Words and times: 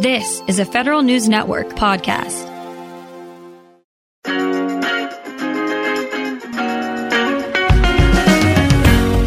This 0.00 0.42
is 0.46 0.58
a 0.58 0.66
Federal 0.66 1.00
News 1.00 1.26
Network 1.26 1.68
podcast. 1.68 2.44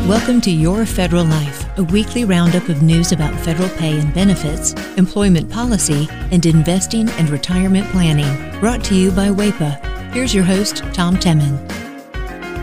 Welcome 0.07 0.41
to 0.41 0.51
Your 0.51 0.85
Federal 0.85 1.25
Life, 1.25 1.65
a 1.79 1.83
weekly 1.85 2.23
roundup 2.23 2.69
of 2.69 2.83
news 2.83 3.11
about 3.11 3.33
federal 3.39 3.69
pay 3.77 3.99
and 3.99 4.13
benefits, 4.13 4.73
employment 4.95 5.49
policy, 5.49 6.07
and 6.31 6.45
investing 6.45 7.09
and 7.09 7.31
retirement 7.31 7.87
planning. 7.87 8.59
Brought 8.59 8.83
to 8.83 8.95
you 8.95 9.09
by 9.09 9.29
WEPA. 9.29 10.13
Here's 10.13 10.35
your 10.35 10.43
host, 10.43 10.83
Tom 10.93 11.17
Temin. 11.17 11.57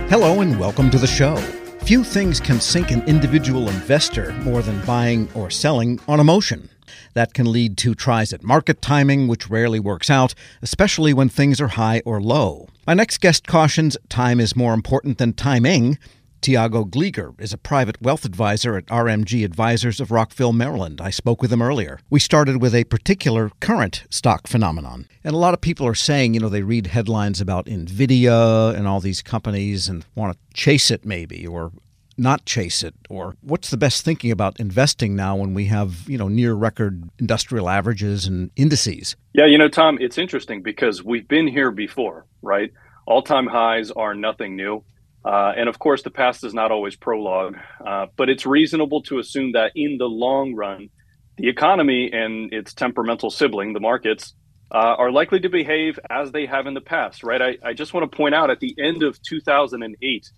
Hello, 0.09 0.43
and 0.43 0.61
welcome 0.61 0.93
to 0.93 0.99
the 0.99 1.09
show. 1.09 1.35
Few 1.81 2.05
things 2.05 2.39
can 2.39 2.61
sink 2.61 2.93
an 2.93 3.03
individual 3.09 3.69
investor 3.69 4.31
more 4.45 4.63
than 4.63 4.81
buying 4.85 5.29
or 5.35 5.51
selling 5.51 5.99
on 6.07 6.21
emotion. 6.21 6.69
That 7.15 7.35
can 7.35 7.51
lead 7.51 7.77
to 7.79 7.95
tries 7.95 8.33
at 8.33 8.43
market 8.43 8.83
timing, 8.83 9.29
which 9.29 9.51
rarely 9.51 9.81
works 9.81 10.11
out, 10.11 10.35
especially 10.63 11.13
when 11.13 11.29
things 11.29 11.61
are 11.61 11.69
high 11.69 12.03
or 12.05 12.21
low. 12.21 12.69
My 12.87 12.95
next 12.95 13.21
guest 13.21 13.47
cautions 13.47 13.97
time 14.09 14.41
is 14.41 14.57
more 14.57 14.75
important 14.75 15.19
than 15.19 15.33
timing. 15.33 15.99
Thiago 16.43 16.89
Glieger 16.89 17.35
is 17.41 17.53
a 17.53 17.59
private 17.59 18.01
wealth 18.01 18.25
advisor 18.25 18.77
at 18.77 18.87
RMG 18.87 19.45
Advisors 19.45 20.01
of 20.01 20.13
Rockville, 20.13 20.53
Maryland. 20.53 21.01
I 21.01 21.11
spoke 21.11 21.43
with 21.43 21.53
him 21.53 21.61
earlier. 21.61 21.99
We 22.09 22.21
started 22.21 22.63
with 22.63 22.75
a 22.75 22.85
particular 22.85 23.51
current 23.61 24.05
stock 24.11 24.47
phenomenon. 24.47 25.09
And 25.25 25.35
a 25.35 25.39
lot 25.39 25.55
of 25.55 25.61
people 25.61 25.87
are 25.89 25.95
saying, 25.95 26.35
you 26.35 26.41
know, 26.41 26.49
they 26.49 26.63
read 26.63 26.89
headlines 26.89 27.41
about 27.41 27.67
Nvidia 27.67 28.77
and 28.77 28.87
all 28.87 29.01
these 29.01 29.23
companies 29.23 29.89
and 29.89 30.05
want 30.15 30.35
to 30.35 30.55
chase 30.55 30.91
it 30.91 31.05
maybe 31.05 31.47
or 31.47 31.73
not 32.17 32.45
chase 32.45 32.83
it? 32.83 32.95
Or 33.09 33.37
what's 33.41 33.71
the 33.71 33.77
best 33.77 34.05
thinking 34.05 34.31
about 34.31 34.59
investing 34.59 35.17
now 35.17 35.37
when 35.37 35.55
we 35.55 35.67
have 35.67 36.09
you 36.09 36.19
know 36.19 36.29
near 36.29 36.55
record 36.55 37.11
industrial 37.19 37.69
averages 37.69 38.27
and 38.27 38.51
indices? 38.57 39.17
Yeah 39.35 39.47
you 39.47 39.59
know 39.59 39.69
tom 39.69 39.99
it's 40.01 40.19
interesting 40.19 40.63
because 40.63 41.05
we've 41.05 41.29
been 41.29 41.47
here 41.47 41.71
before 41.71 42.27
right? 42.43 42.73
All-time 43.07 43.47
highs 43.47 43.91
are 43.91 44.15
nothing 44.15 44.57
new. 44.57 44.85
Uh, 45.25 45.53
and 45.57 45.69
of 45.69 45.79
course 45.79 46.03
the 46.03 46.11
past 46.11 46.45
is 46.45 46.55
not 46.55 46.71
always 46.71 46.95
prologue 46.95 47.57
uh, 47.85 48.07
but 48.17 48.29
it's 48.29 48.47
reasonable 48.47 49.03
to 49.03 49.19
assume 49.19 49.53
that 49.53 49.73
in 49.75 49.99
the 49.99 50.07
long 50.07 50.55
run 50.55 50.89
the 51.37 51.49
economy 51.49 52.09
and 52.13 52.53
its 52.53 52.73
temperamental 52.73 53.29
sibling 53.29 53.73
the 53.73 53.81
markets 53.81 54.35
uh, 54.73 54.95
are 54.99 55.11
likely 55.11 55.41
to 55.41 55.49
behave 55.49 55.99
as 56.09 56.31
they 56.31 56.47
have 56.47 56.67
in 56.67 56.75
the 56.75 56.81
past 56.81 57.25
right? 57.25 57.43
I, 57.43 57.57
I 57.65 57.73
just 57.73 57.93
want 57.93 58.09
to 58.09 58.17
point 58.17 58.37
out 58.37 58.51
at 58.51 58.61
the 58.61 58.75
end 58.79 59.03
of 59.03 59.21
2008 59.23 60.31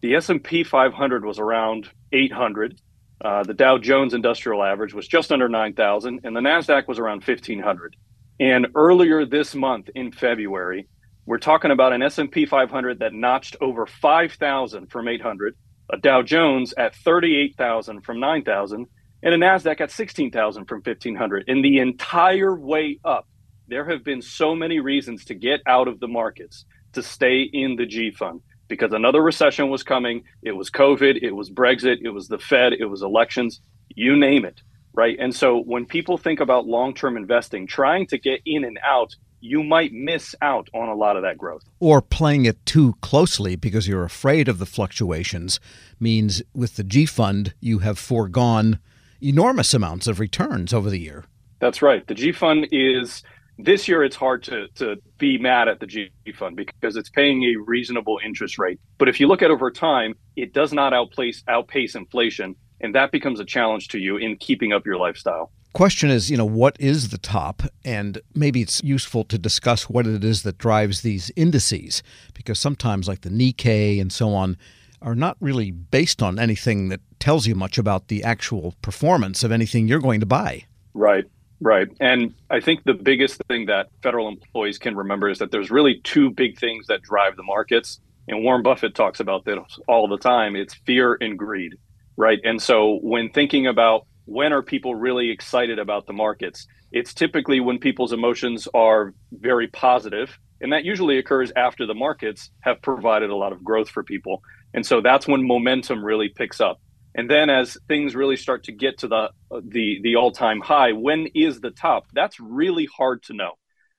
the 0.00 0.14
S&P 0.14 0.64
500 0.64 1.24
was 1.24 1.38
around 1.38 1.90
800. 2.12 2.80
Uh, 3.22 3.42
the 3.42 3.54
Dow 3.54 3.76
Jones 3.76 4.14
Industrial 4.14 4.62
Average 4.62 4.94
was 4.94 5.06
just 5.06 5.30
under 5.30 5.48
9,000, 5.48 6.20
and 6.24 6.34
the 6.34 6.40
Nasdaq 6.40 6.88
was 6.88 6.98
around 6.98 7.22
1,500. 7.22 7.96
And 8.38 8.68
earlier 8.74 9.26
this 9.26 9.54
month, 9.54 9.90
in 9.94 10.10
February, 10.12 10.88
we're 11.26 11.38
talking 11.38 11.70
about 11.70 11.92
an 11.92 12.02
S&P 12.02 12.46
500 12.46 13.00
that 13.00 13.12
notched 13.12 13.56
over 13.60 13.86
5,000 13.86 14.86
from 14.90 15.06
800, 15.06 15.54
a 15.92 15.98
Dow 15.98 16.22
Jones 16.22 16.72
at 16.78 16.94
38,000 16.94 18.00
from 18.00 18.20
9,000, 18.20 18.86
and 19.22 19.34
a 19.34 19.36
Nasdaq 19.36 19.82
at 19.82 19.90
16,000 19.90 20.64
from 20.64 20.80
1,500. 20.82 21.44
And 21.46 21.62
the 21.62 21.78
entire 21.78 22.58
way 22.58 22.98
up, 23.04 23.28
there 23.68 23.84
have 23.90 24.02
been 24.02 24.22
so 24.22 24.54
many 24.54 24.80
reasons 24.80 25.26
to 25.26 25.34
get 25.34 25.60
out 25.66 25.88
of 25.88 26.00
the 26.00 26.08
markets, 26.08 26.64
to 26.94 27.02
stay 27.02 27.42
in 27.42 27.76
the 27.76 27.84
G 27.84 28.10
fund 28.10 28.40
because 28.70 28.92
another 28.94 29.22
recession 29.22 29.68
was 29.68 29.82
coming. 29.82 30.24
It 30.42 30.52
was 30.52 30.70
COVID, 30.70 31.22
it 31.22 31.32
was 31.32 31.50
Brexit, 31.50 31.98
it 32.00 32.10
was 32.10 32.28
the 32.28 32.38
Fed, 32.38 32.72
it 32.72 32.86
was 32.86 33.02
elections, 33.02 33.60
you 33.94 34.16
name 34.16 34.46
it, 34.46 34.62
right? 34.94 35.18
And 35.20 35.34
so 35.34 35.60
when 35.60 35.84
people 35.84 36.16
think 36.16 36.40
about 36.40 36.66
long 36.66 36.94
term 36.94 37.18
investing, 37.18 37.66
trying 37.66 38.06
to 38.06 38.16
get 38.16 38.40
in 38.46 38.64
and 38.64 38.78
out, 38.82 39.14
you 39.40 39.62
might 39.62 39.92
miss 39.92 40.34
out 40.40 40.68
on 40.72 40.88
a 40.88 40.94
lot 40.94 41.16
of 41.16 41.22
that 41.22 41.36
growth. 41.36 41.64
Or 41.80 42.00
playing 42.00 42.46
it 42.46 42.64
too 42.64 42.94
closely 43.02 43.56
because 43.56 43.88
you're 43.88 44.04
afraid 44.04 44.48
of 44.48 44.58
the 44.58 44.66
fluctuations 44.66 45.60
means 45.98 46.42
with 46.54 46.76
the 46.76 46.84
G 46.84 47.04
fund, 47.04 47.52
you 47.60 47.80
have 47.80 47.98
foregone 47.98 48.78
enormous 49.22 49.74
amounts 49.74 50.06
of 50.06 50.20
returns 50.20 50.72
over 50.72 50.88
the 50.88 51.00
year. 51.00 51.24
That's 51.58 51.82
right. 51.82 52.06
The 52.06 52.14
G 52.14 52.32
fund 52.32 52.68
is 52.70 53.22
this 53.64 53.88
year, 53.88 54.02
it's 54.02 54.16
hard 54.16 54.42
to, 54.44 54.68
to 54.76 54.96
be 55.18 55.38
mad 55.38 55.68
at 55.68 55.80
the 55.80 55.86
G 55.86 56.10
fund 56.34 56.56
because 56.56 56.96
it's 56.96 57.10
paying 57.10 57.42
a 57.44 57.56
reasonable 57.66 58.20
interest 58.24 58.58
rate. 58.58 58.78
But 58.98 59.08
if 59.08 59.20
you 59.20 59.26
look 59.26 59.42
at 59.42 59.50
over 59.50 59.70
time, 59.70 60.14
it 60.36 60.52
does 60.52 60.72
not 60.72 60.92
outpace 60.92 61.42
outpace 61.48 61.94
inflation, 61.94 62.54
and 62.80 62.94
that 62.94 63.12
becomes 63.12 63.40
a 63.40 63.44
challenge 63.44 63.88
to 63.88 63.98
you 63.98 64.16
in 64.16 64.36
keeping 64.36 64.72
up 64.72 64.86
your 64.86 64.96
lifestyle. 64.96 65.50
Question 65.72 66.10
is, 66.10 66.30
you 66.30 66.36
know, 66.36 66.44
what 66.44 66.76
is 66.80 67.10
the 67.10 67.18
top? 67.18 67.62
And 67.84 68.20
maybe 68.34 68.60
it's 68.60 68.82
useful 68.82 69.22
to 69.24 69.38
discuss 69.38 69.88
what 69.88 70.06
it 70.06 70.24
is 70.24 70.42
that 70.42 70.58
drives 70.58 71.02
these 71.02 71.30
indices, 71.36 72.02
because 72.34 72.58
sometimes, 72.58 73.06
like 73.06 73.20
the 73.20 73.30
Nikkei 73.30 74.00
and 74.00 74.12
so 74.12 74.34
on, 74.34 74.56
are 75.00 75.14
not 75.14 75.36
really 75.40 75.70
based 75.70 76.22
on 76.22 76.38
anything 76.38 76.88
that 76.88 77.00
tells 77.20 77.46
you 77.46 77.54
much 77.54 77.78
about 77.78 78.08
the 78.08 78.24
actual 78.24 78.74
performance 78.82 79.44
of 79.44 79.52
anything 79.52 79.86
you're 79.86 80.00
going 80.00 80.20
to 80.20 80.26
buy. 80.26 80.64
Right. 80.92 81.24
Right. 81.60 81.88
And 82.00 82.34
I 82.48 82.60
think 82.60 82.84
the 82.84 82.94
biggest 82.94 83.42
thing 83.48 83.66
that 83.66 83.88
federal 84.02 84.28
employees 84.28 84.78
can 84.78 84.96
remember 84.96 85.28
is 85.28 85.38
that 85.40 85.50
there's 85.50 85.70
really 85.70 86.00
two 86.04 86.30
big 86.30 86.58
things 86.58 86.86
that 86.86 87.02
drive 87.02 87.36
the 87.36 87.42
markets. 87.42 88.00
And 88.28 88.42
Warren 88.42 88.62
Buffett 88.62 88.94
talks 88.94 89.20
about 89.20 89.44
this 89.44 89.58
all 89.86 90.08
the 90.08 90.16
time 90.16 90.56
it's 90.56 90.74
fear 90.86 91.18
and 91.20 91.38
greed. 91.38 91.74
Right. 92.16 92.38
And 92.44 92.62
so 92.62 92.98
when 93.02 93.30
thinking 93.30 93.66
about 93.66 94.06
when 94.24 94.52
are 94.52 94.62
people 94.62 94.94
really 94.94 95.30
excited 95.30 95.78
about 95.78 96.06
the 96.06 96.12
markets, 96.12 96.66
it's 96.92 97.12
typically 97.12 97.60
when 97.60 97.78
people's 97.78 98.12
emotions 98.12 98.66
are 98.74 99.12
very 99.32 99.68
positive, 99.68 100.38
And 100.60 100.72
that 100.72 100.84
usually 100.84 101.18
occurs 101.18 101.52
after 101.56 101.86
the 101.86 101.94
markets 101.94 102.50
have 102.60 102.82
provided 102.82 103.30
a 103.30 103.36
lot 103.36 103.52
of 103.52 103.64
growth 103.64 103.88
for 103.88 104.02
people. 104.02 104.42
And 104.74 104.84
so 104.84 105.00
that's 105.00 105.26
when 105.26 105.46
momentum 105.46 106.04
really 106.04 106.28
picks 106.28 106.60
up. 106.60 106.80
And 107.14 107.28
then 107.28 107.50
as 107.50 107.76
things 107.88 108.14
really 108.14 108.36
start 108.36 108.64
to 108.64 108.72
get 108.72 108.98
to 108.98 109.08
the 109.08 109.30
the 109.50 110.00
the 110.02 110.16
all-time 110.16 110.60
high, 110.60 110.92
when 110.92 111.26
is 111.34 111.60
the 111.60 111.70
top? 111.70 112.06
That's 112.12 112.38
really 112.38 112.86
hard 112.86 113.22
to 113.24 113.34
know, 113.34 113.52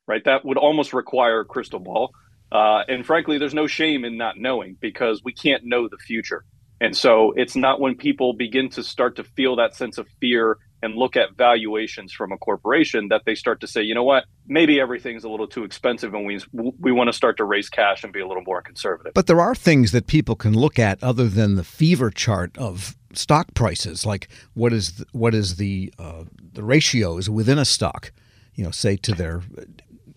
right? 0.08 0.24
That 0.24 0.46
would 0.46 0.58
almost 0.58 0.94
require 0.94 1.42
a 1.42 1.46
crystal 1.46 1.80
ball. 1.80 2.12
Uh, 2.52 2.84
and 2.88 3.06
frankly, 3.06 3.38
there's 3.38 3.54
no 3.54 3.68
shame 3.68 4.04
in 4.04 4.18
not 4.18 4.38
knowing 4.38 4.78
because 4.80 5.22
we 5.24 5.34
can't 5.34 5.64
know 5.66 5.88
the 5.88 5.98
future. 5.98 6.44
And 6.82 6.98
so 6.98 7.32
it's 7.36 7.56
not 7.56 7.80
when 7.80 7.96
people 7.96 8.34
begin 8.34 8.70
to 8.70 8.84
start 8.84 9.18
to 9.18 9.24
feel 9.24 9.58
that 9.58 9.76
sense 9.76 10.00
of 10.00 10.08
fear 10.20 10.58
and 10.82 10.96
look 10.96 11.16
at 11.16 11.38
valuations 11.38 12.12
from 12.12 12.32
a 12.32 12.38
corporation 12.38 13.10
that 13.10 13.22
they 13.24 13.36
start 13.36 13.62
to 13.62 13.68
say, 13.68 13.84
you 13.84 13.94
know 13.94 14.04
what, 14.04 14.26
maybe 14.48 14.80
everything's 14.80 15.24
a 15.24 15.30
little 15.30 15.48
too 15.48 15.64
expensive 15.64 16.16
and 16.16 16.26
we 16.26 16.40
we 16.80 16.92
want 16.92 17.08
to 17.08 17.14
start 17.14 17.38
to 17.38 17.44
raise 17.44 17.70
cash 17.70 18.04
and 18.04 18.12
be 18.12 18.20
a 18.20 18.28
little 18.28 18.44
more 18.44 18.64
conservative. 18.64 19.14
But 19.14 19.28
there 19.28 19.40
are 19.40 19.54
things 19.54 19.92
that 19.92 20.08
people 20.08 20.36
can 20.36 20.54
look 20.54 20.80
at 20.80 21.04
other 21.04 21.30
than 21.30 21.56
the 21.56 21.64
fever 21.64 22.10
chart 22.10 22.58
of 22.58 22.98
stock 23.18 23.54
prices, 23.54 24.06
like 24.06 24.28
what 24.54 24.74
is 24.74 24.94
the, 24.94 25.06
what 25.12 25.34
is 25.34 25.56
the 25.56 25.94
uh, 26.00 26.24
the 26.54 26.64
ratios 26.64 27.30
within 27.30 27.58
a 27.58 27.66
stock, 27.66 28.12
you 28.56 28.64
know, 28.64 28.72
say 28.72 28.96
to 28.98 29.14
their 29.14 29.42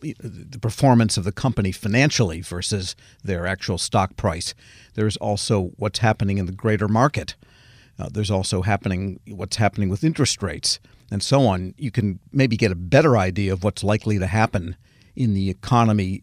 the 0.01 0.59
performance 0.61 1.17
of 1.17 1.25
the 1.25 1.33
company 1.33 1.73
financially 1.73 2.43
versus 2.43 2.95
their 3.23 3.47
actual 3.47 3.79
stock 3.79 4.17
price. 4.17 4.55
There's 4.95 5.17
also 5.17 5.73
what's 5.77 6.01
happening 6.01 6.39
in 6.39 6.47
the 6.47 6.53
greater 6.53 6.89
market. 6.89 7.37
Uh, 7.99 8.09
there's 8.13 8.31
also 8.31 8.63
happening 8.63 9.21
what's 9.29 9.57
happening 9.57 9.89
with 9.89 10.05
interest 10.05 10.43
rates 10.43 10.79
and 11.11 11.23
so 11.23 11.47
on. 11.47 11.75
You 11.79 11.91
can 11.91 12.19
maybe 12.33 12.57
get 12.57 12.73
a 12.73 12.77
better 12.77 13.17
idea 13.17 13.53
of 13.53 13.65
what's 13.65 13.85
likely 13.85 14.19
to 14.19 14.27
happen 14.27 14.77
in 15.17 15.33
the 15.33 15.49
economy 15.49 16.23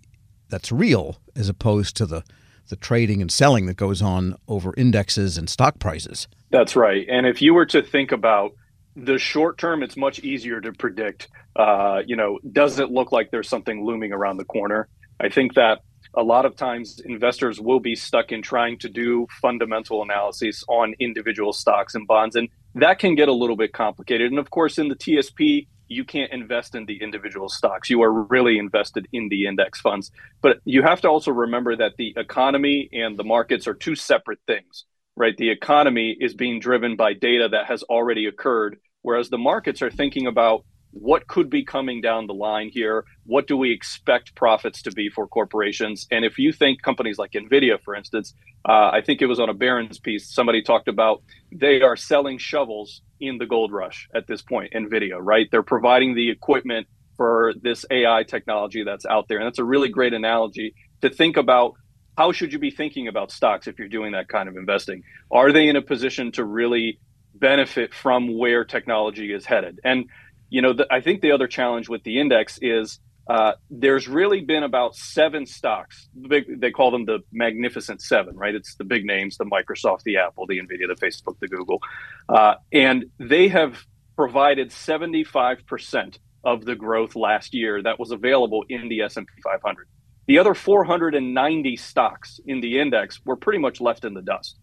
that's 0.49 0.71
real 0.71 1.17
as 1.35 1.49
opposed 1.49 1.95
to 1.97 2.05
the 2.05 2.23
the 2.71 2.75
trading 2.75 3.21
and 3.21 3.31
selling 3.31 3.67
that 3.67 3.77
goes 3.77 4.01
on 4.01 4.35
over 4.47 4.73
indexes 4.75 5.37
and 5.37 5.47
stock 5.47 5.77
prices. 5.77 6.27
That's 6.49 6.75
right. 6.75 7.05
And 7.07 7.27
if 7.27 7.41
you 7.43 7.53
were 7.53 7.67
to 7.67 7.83
think 7.83 8.11
about 8.11 8.53
the 8.95 9.19
short 9.19 9.59
term, 9.59 9.83
it's 9.83 9.95
much 9.95 10.19
easier 10.19 10.59
to 10.59 10.71
predict. 10.73 11.27
Uh, 11.55 12.01
you 12.05 12.15
know, 12.15 12.39
does 12.51 12.79
it 12.79 12.89
look 12.89 13.11
like 13.11 13.29
there's 13.29 13.47
something 13.47 13.85
looming 13.85 14.11
around 14.11 14.37
the 14.37 14.45
corner? 14.45 14.87
I 15.19 15.29
think 15.29 15.53
that 15.53 15.81
a 16.13 16.23
lot 16.23 16.45
of 16.45 16.55
times 16.55 16.99
investors 17.05 17.61
will 17.61 17.79
be 17.79 17.95
stuck 17.95 18.31
in 18.31 18.41
trying 18.41 18.79
to 18.79 18.89
do 18.89 19.27
fundamental 19.41 20.01
analysis 20.01 20.63
on 20.67 20.93
individual 20.99 21.53
stocks 21.53 21.93
and 21.93 22.07
bonds, 22.07 22.35
and 22.35 22.49
that 22.75 22.99
can 22.99 23.15
get 23.15 23.27
a 23.27 23.33
little 23.33 23.55
bit 23.55 23.73
complicated. 23.73 24.31
And 24.31 24.39
of 24.39 24.49
course, 24.49 24.77
in 24.77 24.87
the 24.87 24.95
TSP, 24.95 25.67
you 25.91 26.05
can't 26.05 26.31
invest 26.31 26.75
in 26.75 26.85
the 26.85 27.01
individual 27.01 27.49
stocks. 27.49 27.89
You 27.89 28.01
are 28.01 28.11
really 28.11 28.57
invested 28.57 29.07
in 29.11 29.29
the 29.29 29.45
index 29.45 29.81
funds. 29.81 30.11
But 30.41 30.59
you 30.65 30.81
have 30.81 31.01
to 31.01 31.09
also 31.09 31.31
remember 31.31 31.75
that 31.75 31.93
the 31.97 32.13
economy 32.17 32.89
and 32.93 33.17
the 33.17 33.23
markets 33.23 33.67
are 33.67 33.73
two 33.73 33.95
separate 33.95 34.39
things 34.47 34.85
right? 35.15 35.35
The 35.37 35.49
economy 35.49 36.15
is 36.19 36.33
being 36.33 36.59
driven 36.59 36.95
by 36.95 37.13
data 37.13 37.49
that 37.51 37.67
has 37.67 37.83
already 37.83 38.25
occurred, 38.27 38.79
whereas 39.01 39.29
the 39.29 39.37
markets 39.37 39.81
are 39.81 39.91
thinking 39.91 40.27
about 40.27 40.65
what 40.91 41.27
could 41.27 41.49
be 41.49 41.63
coming 41.63 42.01
down 42.01 42.27
the 42.27 42.33
line 42.33 42.69
here? 42.69 43.05
What 43.25 43.47
do 43.47 43.57
we 43.57 43.71
expect 43.71 44.35
profits 44.35 44.81
to 44.83 44.91
be 44.91 45.09
for 45.09 45.27
corporations? 45.27 46.07
And 46.11 46.25
if 46.25 46.37
you 46.37 46.51
think 46.51 46.81
companies 46.81 47.17
like 47.17 47.31
NVIDIA, 47.31 47.81
for 47.81 47.95
instance, 47.95 48.33
uh, 48.67 48.91
I 48.93 49.01
think 49.01 49.21
it 49.21 49.25
was 49.25 49.39
on 49.39 49.49
a 49.49 49.53
Barron's 49.53 49.99
piece, 49.99 50.29
somebody 50.29 50.61
talked 50.61 50.87
about 50.87 51.23
they 51.51 51.81
are 51.81 51.95
selling 51.95 52.37
shovels 52.37 53.01
in 53.19 53.37
the 53.37 53.45
gold 53.45 53.71
rush 53.71 54.09
at 54.13 54.27
this 54.27 54.41
point, 54.41 54.73
NVIDIA, 54.73 55.17
right? 55.19 55.47
They're 55.49 55.63
providing 55.63 56.15
the 56.15 56.29
equipment 56.29 56.87
for 57.17 57.53
this 57.61 57.85
AI 57.91 58.23
technology 58.23 58.83
that's 58.83 59.05
out 59.05 59.27
there. 59.27 59.37
And 59.37 59.45
that's 59.45 59.59
a 59.59 59.63
really 59.63 59.89
great 59.89 60.13
analogy 60.13 60.73
to 61.01 61.09
think 61.09 61.37
about 61.37 61.75
how 62.17 62.31
should 62.31 62.51
you 62.51 62.59
be 62.59 62.71
thinking 62.71 63.07
about 63.07 63.31
stocks 63.31 63.67
if 63.67 63.79
you're 63.79 63.87
doing 63.87 64.11
that 64.11 64.27
kind 64.27 64.49
of 64.49 64.57
investing? 64.57 65.03
Are 65.31 65.51
they 65.51 65.67
in 65.67 65.75
a 65.75 65.81
position 65.81 66.31
to 66.33 66.43
really 66.43 66.99
benefit 67.33 67.93
from 67.93 68.37
where 68.37 68.65
technology 68.65 69.33
is 69.33 69.45
headed? 69.45 69.79
And 69.83 70.05
you 70.51 70.61
know, 70.61 70.73
the, 70.73 70.85
I 70.91 71.01
think 71.01 71.21
the 71.21 71.31
other 71.31 71.47
challenge 71.47 71.89
with 71.89 72.03
the 72.03 72.19
index 72.19 72.59
is 72.61 72.99
uh, 73.27 73.53
there's 73.69 74.07
really 74.07 74.41
been 74.41 74.63
about 74.63 74.95
seven 74.95 75.45
stocks. 75.45 76.09
Big, 76.27 76.59
they 76.59 76.69
call 76.69 76.91
them 76.91 77.05
the 77.05 77.19
Magnificent 77.31 78.01
Seven, 78.01 78.35
right? 78.35 78.53
It's 78.53 78.75
the 78.75 78.83
big 78.83 79.05
names: 79.05 79.37
the 79.37 79.45
Microsoft, 79.45 80.03
the 80.03 80.17
Apple, 80.17 80.45
the 80.45 80.59
Nvidia, 80.59 80.87
the 80.87 80.95
Facebook, 81.01 81.39
the 81.39 81.47
Google, 81.47 81.79
uh, 82.27 82.55
and 82.73 83.05
they 83.17 83.47
have 83.47 83.83
provided 84.17 84.71
75 84.71 85.65
percent 85.65 86.19
of 86.43 86.65
the 86.65 86.75
growth 86.75 87.15
last 87.15 87.53
year 87.53 87.81
that 87.81 87.97
was 87.97 88.11
available 88.11 88.65
in 88.67 88.89
the 88.89 89.01
S&P 89.01 89.27
500. 89.43 89.87
The 90.27 90.39
other 90.39 90.53
490 90.55 91.77
stocks 91.77 92.39
in 92.45 92.59
the 92.59 92.79
index 92.79 93.19
were 93.23 93.35
pretty 93.35 93.59
much 93.59 93.79
left 93.79 94.05
in 94.05 94.13
the 94.13 94.21
dust, 94.21 94.57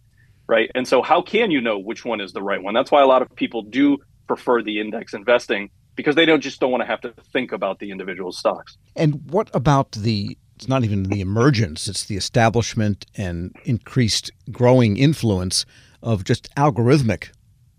right? 0.48 0.70
And 0.74 0.86
so, 0.86 1.00
how 1.00 1.22
can 1.22 1.50
you 1.50 1.60
know 1.60 1.78
which 1.78 2.04
one 2.04 2.20
is 2.20 2.32
the 2.32 2.42
right 2.42 2.62
one? 2.62 2.74
That's 2.74 2.90
why 2.90 3.02
a 3.02 3.06
lot 3.06 3.22
of 3.22 3.34
people 3.34 3.62
do 3.62 3.98
prefer 4.28 4.62
the 4.62 4.80
index 4.80 5.14
investing 5.14 5.70
because 5.96 6.14
they 6.14 6.26
don't 6.26 6.40
just 6.40 6.60
don't 6.60 6.70
want 6.70 6.82
to 6.82 6.86
have 6.86 7.00
to 7.00 7.12
think 7.32 7.50
about 7.50 7.80
the 7.80 7.90
individual 7.90 8.30
stocks. 8.30 8.76
And 8.94 9.28
what 9.30 9.50
about 9.52 9.92
the? 9.92 10.38
It's 10.54 10.68
not 10.68 10.84
even 10.84 11.04
the 11.04 11.20
emergence; 11.20 11.88
it's 11.88 12.04
the 12.04 12.16
establishment 12.16 13.06
and 13.16 13.54
increased 13.64 14.30
growing 14.50 14.96
influence 14.96 15.66
of 16.02 16.24
just 16.24 16.54
algorithmic 16.54 17.30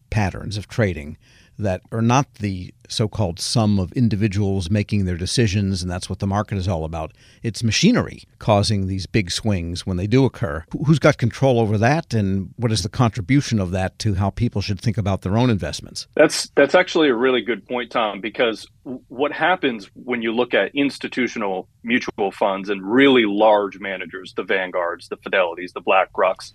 patterns 0.09 0.57
of 0.57 0.67
trading 0.67 1.17
that 1.59 1.81
are 1.91 2.01
not 2.01 2.35
the 2.35 2.73
so-called 2.87 3.39
sum 3.39 3.77
of 3.77 3.91
individuals 3.91 4.69
making 4.69 5.05
their 5.05 5.17
decisions 5.17 5.81
and 5.81 5.91
that's 5.91 6.09
what 6.09 6.19
the 6.19 6.27
market 6.27 6.57
is 6.57 6.67
all 6.67 6.83
about. 6.83 7.11
It's 7.43 7.63
machinery 7.63 8.23
causing 8.39 8.87
these 8.87 9.05
big 9.05 9.29
swings 9.29 9.85
when 9.85 9.97
they 9.97 10.07
do 10.07 10.25
occur. 10.25 10.65
Who's 10.85 10.99
got 10.99 11.17
control 11.17 11.59
over 11.59 11.77
that 11.77 12.13
and 12.13 12.53
what 12.55 12.71
is 12.71 12.81
the 12.81 12.89
contribution 12.89 13.59
of 13.59 13.71
that 13.71 13.99
to 13.99 14.15
how 14.15 14.31
people 14.31 14.61
should 14.61 14.81
think 14.81 14.97
about 14.97 15.21
their 15.21 15.37
own 15.37 15.49
investments? 15.49 16.07
That's 16.15 16.49
that's 16.55 16.73
actually 16.73 17.09
a 17.09 17.15
really 17.15 17.41
good 17.41 17.67
point 17.67 17.91
tom 17.91 18.21
because 18.21 18.67
what 19.07 19.31
happens 19.31 19.89
when 19.93 20.21
you 20.21 20.31
look 20.31 20.53
at 20.53 20.71
institutional 20.73 21.67
mutual 21.83 22.31
funds 22.31 22.69
and 22.69 22.81
really 22.81 23.25
large 23.25 23.79
managers 23.79 24.33
the 24.35 24.43
vanguards 24.43 25.09
the 25.09 25.17
fidelities 25.17 25.73
the 25.73 25.81
blackrocks 25.81 26.53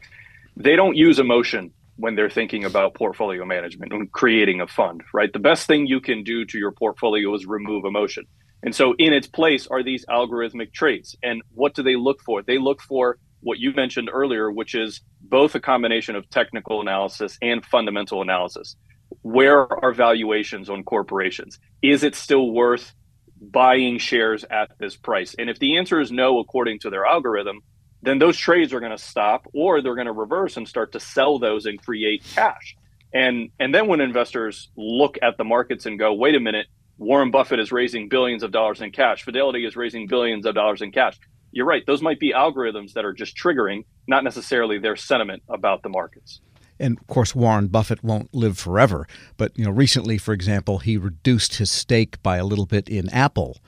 they 0.56 0.76
don't 0.76 0.96
use 0.96 1.18
emotion 1.18 1.70
when 1.96 2.14
they're 2.14 2.30
thinking 2.30 2.64
about 2.64 2.94
portfolio 2.94 3.44
management 3.44 3.92
and 3.92 4.10
creating 4.10 4.60
a 4.60 4.66
fund, 4.66 5.02
right? 5.12 5.32
The 5.32 5.38
best 5.38 5.66
thing 5.66 5.86
you 5.86 6.00
can 6.00 6.24
do 6.24 6.44
to 6.46 6.58
your 6.58 6.72
portfolio 6.72 7.32
is 7.34 7.46
remove 7.46 7.84
emotion. 7.84 8.24
And 8.62 8.74
so 8.74 8.94
in 8.98 9.12
its 9.12 9.26
place 9.26 9.66
are 9.66 9.82
these 9.82 10.04
algorithmic 10.06 10.72
traits. 10.72 11.14
And 11.22 11.42
what 11.52 11.74
do 11.74 11.82
they 11.82 11.96
look 11.96 12.22
for? 12.22 12.42
They 12.42 12.58
look 12.58 12.80
for 12.80 13.18
what 13.40 13.58
you 13.58 13.72
mentioned 13.74 14.08
earlier, 14.12 14.50
which 14.50 14.74
is 14.74 15.02
both 15.20 15.54
a 15.54 15.60
combination 15.60 16.16
of 16.16 16.28
technical 16.30 16.80
analysis 16.80 17.38
and 17.42 17.64
fundamental 17.64 18.22
analysis. 18.22 18.74
Where 19.22 19.60
are 19.84 19.92
valuations 19.92 20.70
on 20.70 20.82
corporations? 20.82 21.58
Is 21.82 22.02
it 22.02 22.14
still 22.14 22.50
worth 22.50 22.94
buying 23.40 23.98
shares 23.98 24.44
at 24.50 24.70
this 24.80 24.96
price? 24.96 25.34
And 25.38 25.50
if 25.50 25.58
the 25.58 25.76
answer 25.76 26.00
is 26.00 26.10
no, 26.10 26.38
according 26.40 26.80
to 26.80 26.90
their 26.90 27.04
algorithm, 27.04 27.60
then 28.04 28.18
those 28.18 28.36
trades 28.36 28.72
are 28.72 28.80
going 28.80 28.92
to 28.92 28.98
stop 28.98 29.46
or 29.52 29.80
they're 29.80 29.94
going 29.94 30.06
to 30.06 30.12
reverse 30.12 30.56
and 30.56 30.68
start 30.68 30.92
to 30.92 31.00
sell 31.00 31.38
those 31.38 31.66
and 31.66 31.82
create 31.82 32.22
cash. 32.34 32.76
And 33.12 33.50
and 33.60 33.74
then 33.74 33.86
when 33.86 34.00
investors 34.00 34.70
look 34.76 35.18
at 35.22 35.38
the 35.38 35.44
markets 35.44 35.86
and 35.86 35.98
go, 35.98 36.12
wait 36.12 36.34
a 36.34 36.40
minute, 36.40 36.66
Warren 36.98 37.30
Buffett 37.30 37.60
is 37.60 37.72
raising 37.72 38.08
billions 38.08 38.42
of 38.42 38.50
dollars 38.50 38.80
in 38.80 38.90
cash, 38.90 39.22
Fidelity 39.22 39.64
is 39.64 39.76
raising 39.76 40.06
billions 40.06 40.46
of 40.46 40.54
dollars 40.54 40.82
in 40.82 40.90
cash. 40.92 41.18
You're 41.52 41.66
right, 41.66 41.86
those 41.86 42.02
might 42.02 42.18
be 42.18 42.32
algorithms 42.32 42.94
that 42.94 43.04
are 43.04 43.12
just 43.12 43.36
triggering, 43.36 43.84
not 44.08 44.24
necessarily 44.24 44.78
their 44.78 44.96
sentiment 44.96 45.44
about 45.48 45.84
the 45.84 45.88
markets. 45.88 46.40
And 46.80 46.98
of 46.98 47.06
course, 47.06 47.34
Warren 47.34 47.68
Buffett 47.68 48.02
won't 48.02 48.34
live 48.34 48.58
forever. 48.58 49.06
But 49.36 49.56
you 49.56 49.64
know, 49.64 49.70
recently, 49.70 50.18
for 50.18 50.34
example, 50.34 50.78
he 50.78 50.96
reduced 50.96 51.56
his 51.56 51.70
stake 51.70 52.20
by 52.22 52.38
a 52.38 52.44
little 52.44 52.66
bit 52.66 52.88
in 52.88 53.08
Apple, 53.10 53.58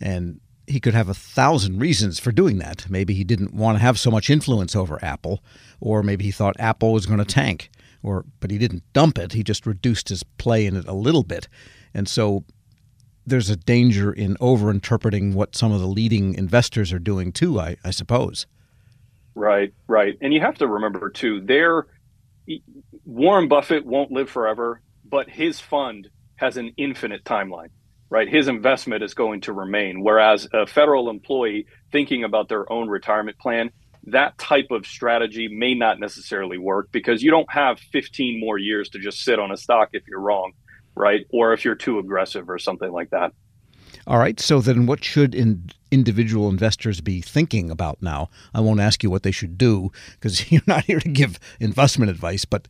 and 0.00 0.40
he 0.66 0.80
could 0.80 0.94
have 0.94 1.08
a 1.08 1.14
thousand 1.14 1.78
reasons 1.78 2.18
for 2.18 2.32
doing 2.32 2.58
that. 2.58 2.86
Maybe 2.88 3.14
he 3.14 3.24
didn't 3.24 3.54
want 3.54 3.76
to 3.76 3.82
have 3.82 3.98
so 3.98 4.10
much 4.10 4.30
influence 4.30 4.74
over 4.74 5.02
Apple, 5.04 5.42
or 5.80 6.02
maybe 6.02 6.24
he 6.24 6.30
thought 6.30 6.56
Apple 6.58 6.92
was 6.92 7.06
going 7.06 7.18
to 7.18 7.24
tank, 7.24 7.70
or 8.02 8.24
but 8.40 8.50
he 8.50 8.58
didn't 8.58 8.82
dump 8.92 9.18
it. 9.18 9.32
He 9.32 9.42
just 9.42 9.66
reduced 9.66 10.08
his 10.08 10.22
play 10.22 10.66
in 10.66 10.76
it 10.76 10.86
a 10.86 10.92
little 10.94 11.22
bit, 11.22 11.48
and 11.94 12.08
so 12.08 12.44
there's 13.26 13.50
a 13.50 13.56
danger 13.56 14.12
in 14.12 14.36
overinterpreting 14.36 15.34
what 15.34 15.56
some 15.56 15.72
of 15.72 15.80
the 15.80 15.86
leading 15.86 16.34
investors 16.34 16.92
are 16.92 16.98
doing 16.98 17.32
too. 17.32 17.58
I, 17.60 17.76
I 17.84 17.90
suppose. 17.90 18.46
Right, 19.34 19.72
right, 19.86 20.16
and 20.20 20.32
you 20.32 20.40
have 20.40 20.56
to 20.58 20.66
remember 20.66 21.10
too. 21.10 21.40
There, 21.40 21.86
Warren 23.04 23.48
Buffett 23.48 23.84
won't 23.84 24.10
live 24.10 24.30
forever, 24.30 24.80
but 25.04 25.28
his 25.28 25.60
fund 25.60 26.08
has 26.36 26.56
an 26.56 26.72
infinite 26.76 27.24
timeline 27.24 27.68
right? 28.10 28.28
His 28.28 28.48
investment 28.48 29.02
is 29.02 29.14
going 29.14 29.40
to 29.42 29.52
remain. 29.52 30.02
Whereas 30.02 30.48
a 30.52 30.66
federal 30.66 31.10
employee 31.10 31.66
thinking 31.92 32.24
about 32.24 32.48
their 32.48 32.70
own 32.72 32.88
retirement 32.88 33.38
plan, 33.38 33.70
that 34.04 34.38
type 34.38 34.70
of 34.70 34.86
strategy 34.86 35.48
may 35.48 35.74
not 35.74 35.98
necessarily 35.98 36.58
work 36.58 36.88
because 36.92 37.22
you 37.22 37.30
don't 37.30 37.50
have 37.50 37.80
15 37.92 38.38
more 38.38 38.58
years 38.58 38.88
to 38.90 38.98
just 38.98 39.24
sit 39.24 39.38
on 39.38 39.50
a 39.50 39.56
stock 39.56 39.88
if 39.92 40.06
you're 40.06 40.20
wrong, 40.20 40.52
right? 40.94 41.26
Or 41.30 41.52
if 41.52 41.64
you're 41.64 41.74
too 41.74 41.98
aggressive 41.98 42.48
or 42.48 42.58
something 42.58 42.92
like 42.92 43.10
that. 43.10 43.32
All 44.06 44.18
right. 44.18 44.38
So 44.38 44.60
then, 44.60 44.86
what 44.86 45.02
should 45.02 45.34
in 45.34 45.70
individual 45.90 46.48
investors 46.48 47.00
be 47.00 47.20
thinking 47.20 47.70
about 47.70 48.00
now? 48.00 48.28
I 48.54 48.60
won't 48.60 48.80
ask 48.80 49.02
you 49.02 49.10
what 49.10 49.24
they 49.24 49.32
should 49.32 49.58
do 49.58 49.90
because 50.12 50.52
you're 50.52 50.62
not 50.66 50.84
here 50.84 51.00
to 51.00 51.08
give 51.08 51.40
investment 51.58 52.10
advice, 52.10 52.44
but 52.44 52.68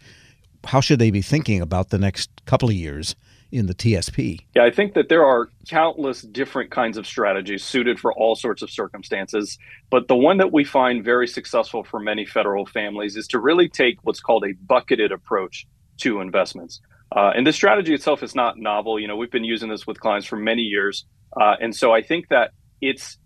how 0.65 0.81
should 0.81 0.99
they 0.99 1.11
be 1.11 1.23
thinking 1.23 1.61
about 1.61 1.91
the 1.91 1.99
next 1.99 2.31
couple 2.47 2.69
of 2.69 2.75
years 2.75 3.15
in 3.57 3.67
the 3.67 3.75
TSP? 3.75 4.41
Yeah, 4.55 4.65
I 4.65 4.71
think 4.71 4.95
that 4.95 5.09
there 5.09 5.25
are 5.25 5.49
countless 5.69 6.23
different 6.23 6.71
kinds 6.71 6.97
of 6.97 7.07
strategies 7.07 7.65
suited 7.65 7.99
for 7.99 8.13
all 8.13 8.35
sorts 8.35 8.63
of 8.63 8.71
circumstances. 8.71 9.59
But 9.91 10.09
the 10.09 10.17
one 10.17 10.37
that 10.39 10.53
we 10.53 10.65
find 10.65 11.05
very 11.05 11.27
successful 11.27 11.83
for 11.83 11.99
many 11.99 12.27
federal 12.27 12.67
families 12.67 13.17
is 13.17 13.27
to 13.29 13.39
really 13.39 13.69
take 13.69 13.99
what's 14.03 14.21
called 14.21 14.45
a 14.45 14.53
bucketed 14.53 15.13
approach 15.13 15.67
to 15.99 16.21
investments. 16.21 16.81
Uh, 17.15 17.31
and 17.35 17.47
the 17.47 17.53
strategy 17.53 17.95
itself 17.95 18.23
is 18.23 18.35
not 18.35 18.59
novel. 18.59 19.01
You 19.01 19.09
know, 19.09 19.17
we've 19.17 19.31
been 19.31 19.45
using 19.45 19.69
this 19.69 19.87
with 19.87 20.01
clients 20.01 20.27
for 20.27 20.37
many 20.37 20.63
years. 20.63 21.07
Uh, 21.41 21.55
and 21.61 21.75
so 21.75 21.93
I 21.93 22.03
think 22.03 22.29
that 22.29 22.51
it's 22.81 23.19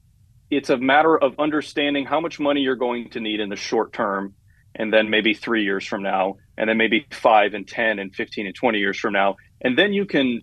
it's 0.50 0.68
a 0.68 0.76
matter 0.76 1.16
of 1.16 1.38
understanding 1.38 2.04
how 2.04 2.20
much 2.20 2.40
money 2.40 2.60
you're 2.60 2.74
going 2.74 3.10
to 3.10 3.20
need 3.20 3.38
in 3.38 3.48
the 3.48 3.56
short 3.56 3.92
term 3.92 4.34
and 4.74 4.92
then 4.92 5.08
maybe 5.08 5.32
three 5.32 5.62
years 5.62 5.86
from 5.86 6.02
now 6.02 6.36
and 6.56 6.68
then 6.68 6.76
maybe 6.76 7.06
five 7.10 7.54
and 7.54 7.66
10 7.66 7.98
and 7.98 8.14
15 8.14 8.46
and 8.46 8.54
20 8.54 8.78
years 8.78 8.98
from 8.98 9.12
now 9.12 9.36
and 9.60 9.76
then 9.78 9.92
you 9.92 10.06
can 10.06 10.40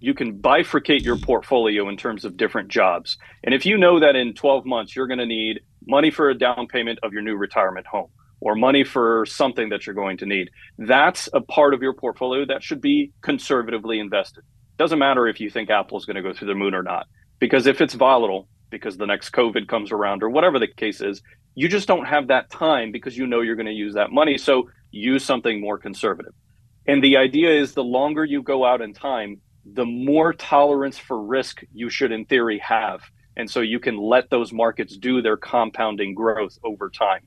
you 0.00 0.14
can 0.14 0.38
bifurcate 0.38 1.02
your 1.02 1.16
portfolio 1.16 1.88
in 1.88 1.96
terms 1.96 2.24
of 2.24 2.36
different 2.36 2.68
jobs. 2.68 3.18
And 3.42 3.52
if 3.52 3.66
you 3.66 3.76
know 3.76 3.98
that 3.98 4.14
in 4.14 4.32
12 4.32 4.64
months 4.64 4.94
you're 4.94 5.08
going 5.08 5.18
to 5.18 5.26
need 5.26 5.60
money 5.86 6.10
for 6.10 6.30
a 6.30 6.38
down 6.38 6.68
payment 6.68 7.00
of 7.02 7.12
your 7.12 7.22
new 7.22 7.34
retirement 7.34 7.86
home 7.86 8.08
or 8.40 8.54
money 8.54 8.84
for 8.84 9.26
something 9.26 9.70
that 9.70 9.86
you're 9.86 9.96
going 9.96 10.18
to 10.18 10.26
need, 10.26 10.50
that's 10.78 11.28
a 11.32 11.40
part 11.40 11.74
of 11.74 11.82
your 11.82 11.94
portfolio 11.94 12.44
that 12.46 12.62
should 12.62 12.80
be 12.80 13.12
conservatively 13.22 13.98
invested. 13.98 14.44
Doesn't 14.78 15.00
matter 15.00 15.26
if 15.26 15.40
you 15.40 15.50
think 15.50 15.70
Apple 15.70 15.98
is 15.98 16.04
going 16.04 16.14
to 16.14 16.22
go 16.22 16.32
through 16.32 16.46
the 16.46 16.54
moon 16.54 16.74
or 16.74 16.84
not, 16.84 17.08
because 17.40 17.66
if 17.66 17.80
it's 17.80 17.94
volatile, 17.94 18.48
because 18.70 18.96
the 18.96 19.06
next 19.06 19.30
COVID 19.30 19.66
comes 19.66 19.90
around 19.90 20.22
or 20.22 20.30
whatever 20.30 20.60
the 20.60 20.68
case 20.68 21.00
is, 21.00 21.22
you 21.56 21.68
just 21.68 21.88
don't 21.88 22.06
have 22.06 22.28
that 22.28 22.50
time 22.50 22.92
because 22.92 23.16
you 23.16 23.26
know 23.26 23.40
you're 23.40 23.56
going 23.56 23.66
to 23.66 23.72
use 23.72 23.94
that 23.94 24.12
money. 24.12 24.38
So 24.38 24.70
use 24.92 25.24
something 25.24 25.60
more 25.60 25.78
conservative. 25.78 26.32
And 26.88 27.04
the 27.04 27.18
idea 27.18 27.50
is 27.50 27.74
the 27.74 27.84
longer 27.84 28.24
you 28.24 28.42
go 28.42 28.64
out 28.64 28.80
in 28.80 28.94
time, 28.94 29.42
the 29.64 29.84
more 29.84 30.32
tolerance 30.32 30.96
for 30.96 31.22
risk 31.22 31.60
you 31.74 31.90
should, 31.90 32.10
in 32.10 32.24
theory, 32.24 32.58
have. 32.60 33.02
And 33.36 33.48
so 33.48 33.60
you 33.60 33.78
can 33.78 33.98
let 33.98 34.30
those 34.30 34.52
markets 34.52 34.96
do 34.96 35.20
their 35.20 35.36
compounding 35.36 36.14
growth 36.14 36.58
over 36.64 36.88
time. 36.88 37.20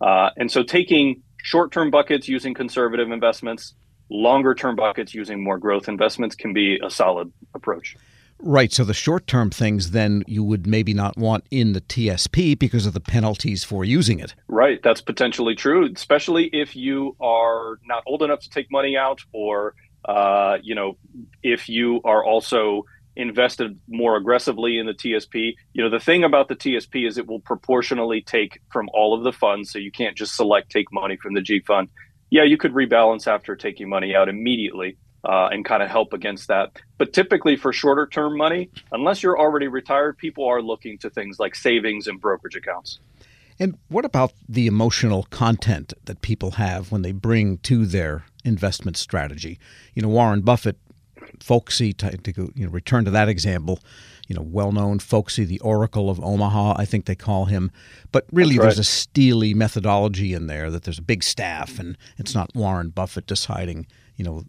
Uh, 0.00 0.30
and 0.36 0.50
so 0.50 0.62
taking 0.62 1.22
short 1.42 1.72
term 1.72 1.90
buckets 1.90 2.28
using 2.28 2.54
conservative 2.54 3.10
investments, 3.10 3.74
longer 4.08 4.54
term 4.54 4.76
buckets 4.76 5.12
using 5.12 5.42
more 5.42 5.58
growth 5.58 5.88
investments 5.88 6.36
can 6.36 6.52
be 6.52 6.78
a 6.82 6.88
solid 6.88 7.32
approach. 7.54 7.96
Right. 8.40 8.72
So 8.72 8.84
the 8.84 8.94
short 8.94 9.26
term 9.26 9.50
things 9.50 9.90
then 9.90 10.22
you 10.26 10.44
would 10.44 10.66
maybe 10.66 10.94
not 10.94 11.16
want 11.16 11.44
in 11.50 11.72
the 11.72 11.80
TSP 11.80 12.58
because 12.58 12.86
of 12.86 12.92
the 12.92 13.00
penalties 13.00 13.64
for 13.64 13.84
using 13.84 14.20
it. 14.20 14.34
Right. 14.48 14.80
That's 14.82 15.00
potentially 15.00 15.54
true, 15.54 15.90
especially 15.94 16.48
if 16.52 16.76
you 16.76 17.16
are 17.20 17.78
not 17.84 18.02
old 18.06 18.22
enough 18.22 18.40
to 18.40 18.50
take 18.50 18.70
money 18.70 18.96
out 18.96 19.20
or, 19.32 19.74
uh, 20.04 20.58
you 20.62 20.74
know, 20.74 20.96
if 21.42 21.68
you 21.68 22.00
are 22.04 22.24
also 22.24 22.84
invested 23.18 23.78
more 23.88 24.16
aggressively 24.16 24.78
in 24.78 24.86
the 24.86 24.94
TSP. 24.94 25.54
You 25.72 25.82
know, 25.82 25.90
the 25.90 25.98
thing 25.98 26.22
about 26.22 26.46
the 26.48 26.54
TSP 26.54 27.06
is 27.06 27.18
it 27.18 27.26
will 27.26 27.40
proportionally 27.40 28.22
take 28.22 28.60
from 28.70 28.88
all 28.94 29.12
of 29.12 29.24
the 29.24 29.32
funds. 29.32 29.72
So 29.72 29.78
you 29.80 29.90
can't 29.90 30.16
just 30.16 30.36
select 30.36 30.70
take 30.70 30.86
money 30.92 31.18
from 31.20 31.34
the 31.34 31.42
G 31.42 31.60
fund. 31.66 31.88
Yeah, 32.30 32.44
you 32.44 32.56
could 32.56 32.72
rebalance 32.72 33.26
after 33.26 33.56
taking 33.56 33.88
money 33.88 34.14
out 34.14 34.28
immediately 34.28 34.96
uh, 35.24 35.48
and 35.52 35.64
kind 35.64 35.82
of 35.82 35.90
help 35.90 36.12
against 36.12 36.48
that. 36.48 36.72
But 36.96 37.12
typically 37.12 37.56
for 37.56 37.72
shorter 37.72 38.06
term 38.06 38.36
money, 38.36 38.70
unless 38.92 39.22
you're 39.22 39.38
already 39.38 39.68
retired, 39.68 40.18
people 40.18 40.44
are 40.46 40.62
looking 40.62 40.98
to 40.98 41.10
things 41.10 41.38
like 41.38 41.54
savings 41.54 42.06
and 42.06 42.20
brokerage 42.20 42.56
accounts. 42.56 42.98
And 43.60 43.76
what 43.88 44.04
about 44.04 44.32
the 44.48 44.66
emotional 44.66 45.24
content 45.24 45.92
that 46.04 46.22
people 46.22 46.52
have 46.52 46.92
when 46.92 47.02
they 47.02 47.12
bring 47.12 47.58
to 47.58 47.86
their 47.86 48.24
investment 48.44 48.96
strategy? 48.96 49.58
You 49.94 50.02
know, 50.02 50.08
Warren 50.08 50.42
Buffett 50.42 50.76
folksy 51.40 51.92
to, 51.94 52.16
to 52.16 52.52
you 52.54 52.66
know, 52.66 52.70
return 52.70 53.04
to 53.04 53.10
that 53.10 53.28
example. 53.28 53.80
You 54.28 54.36
know, 54.36 54.42
well-known 54.42 54.98
folksy, 54.98 55.44
the 55.44 55.58
Oracle 55.60 56.10
of 56.10 56.22
Omaha, 56.22 56.74
I 56.76 56.84
think 56.84 57.06
they 57.06 57.14
call 57.14 57.46
him. 57.46 57.70
But 58.12 58.26
really, 58.30 58.58
right. 58.58 58.64
there's 58.64 58.78
a 58.78 58.84
steely 58.84 59.54
methodology 59.54 60.34
in 60.34 60.48
there. 60.48 60.70
That 60.70 60.82
there's 60.84 60.98
a 60.98 61.02
big 61.02 61.24
staff, 61.24 61.78
and 61.78 61.96
it's 62.18 62.34
not 62.34 62.54
Warren 62.54 62.90
Buffett 62.90 63.26
deciding. 63.26 63.86
You 64.16 64.24
know, 64.24 64.44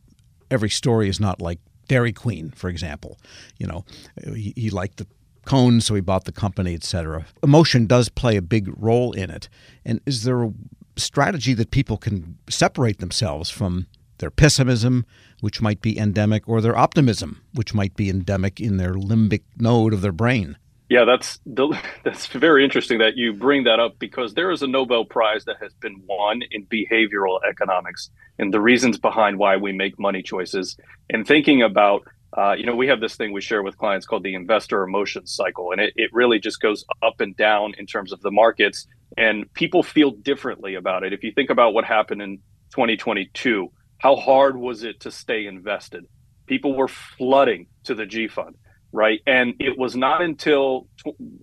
every 0.52 0.70
story 0.70 1.10
is 1.10 1.20
not 1.20 1.42
like 1.42 1.60
Dairy 1.88 2.14
Queen, 2.14 2.52
for 2.52 2.70
example. 2.70 3.18
You 3.58 3.68
know, 3.68 3.86
he, 4.34 4.54
he 4.56 4.70
liked 4.70 4.98
the 4.98 5.08
cone, 5.46 5.82
so 5.82 5.96
he 5.96 6.02
bought 6.02 6.26
the 6.26 6.32
company, 6.32 6.76
etc. 6.76 7.26
Emotion 7.44 7.88
does 7.88 8.10
play 8.10 8.38
a 8.38 8.42
big 8.42 8.72
role 8.78 9.12
in 9.14 9.30
it. 9.30 9.50
And 9.84 10.00
is 10.06 10.24
there 10.24 10.44
a 10.44 10.54
strategy 10.96 11.54
that 11.56 11.72
people 11.72 11.98
can 11.98 12.38
separate 12.50 13.00
themselves 13.00 13.50
from 13.50 13.88
their 14.20 14.30
pessimism, 14.30 15.06
which 15.40 15.62
might 15.62 15.82
be 15.82 15.98
endemic, 15.98 16.48
or 16.48 16.62
their 16.62 16.78
optimism, 16.78 17.42
which 17.54 17.74
might 17.74 17.96
be 17.96 18.10
endemic 18.10 18.60
in 18.60 18.78
their 18.78 18.94
limbic 18.94 19.42
node 19.58 19.94
of 19.94 20.02
their 20.02 20.12
brain. 20.12 20.58
Yeah, 20.90 21.06
that's 21.06 21.40
that's 22.04 22.28
very 22.28 22.64
interesting 22.64 23.00
that 23.00 23.16
you 23.16 23.34
bring 23.34 23.64
that 23.66 23.80
up 23.80 24.00
because 24.00 24.34
there 24.34 24.52
is 24.52 24.64
a 24.64 24.68
Nobel 24.68 25.06
Prize 25.06 25.46
that 25.46 25.58
has 25.62 25.74
been 25.76 26.02
won 26.08 26.42
in 26.52 26.66
behavioral 26.66 27.40
economics 27.48 28.10
and 28.40 28.54
the 28.54 28.62
reasons 28.62 28.98
behind 28.98 29.38
why 29.38 29.58
we 29.58 29.72
make 29.72 30.00
money 30.00 30.24
choices 30.24 30.78
and 31.10 31.28
thinking 31.28 31.62
about 31.62 32.04
uh, 32.38 32.54
you 32.54 32.66
know, 32.66 32.76
we 32.76 32.88
have 32.88 33.00
this 33.00 33.16
thing 33.16 33.32
we 33.34 33.42
share 33.42 33.64
with 33.64 33.78
clients 33.78 34.06
called 34.06 34.24
the 34.24 34.36
investor 34.36 34.84
emotion 34.84 35.26
cycle, 35.26 35.72
and 35.72 35.82
it, 35.82 35.94
it 35.96 36.12
really 36.14 36.40
just 36.40 36.62
goes 36.62 36.86
up 37.02 37.22
and 37.22 37.36
down 37.36 37.74
in 37.78 37.88
terms 37.88 38.12
of 38.12 38.22
the 38.22 38.32
markets, 38.32 38.86
and 39.18 39.52
people 39.54 39.82
feel 39.82 40.12
differently 40.12 40.76
about 40.76 41.04
it. 41.04 41.12
If 41.12 41.24
you 41.24 41.32
think 41.32 41.50
about 41.50 41.74
what 41.74 41.86
happened 41.86 42.22
in 42.22 42.38
2022, 42.72 43.72
how 43.98 44.16
hard 44.16 44.58
was 44.58 44.84
it 44.84 45.00
to 45.02 45.12
stay 45.12 45.48
invested? 45.48 46.06
People 46.46 46.76
were 46.76 46.88
flooding 46.88 47.68
to 47.86 47.96
the 47.96 48.06
G 48.06 48.28
fund, 48.28 48.56
right? 48.92 49.20
And 49.28 49.56
it 49.60 49.78
was 49.78 49.96
not 49.96 50.22
until 50.22 50.88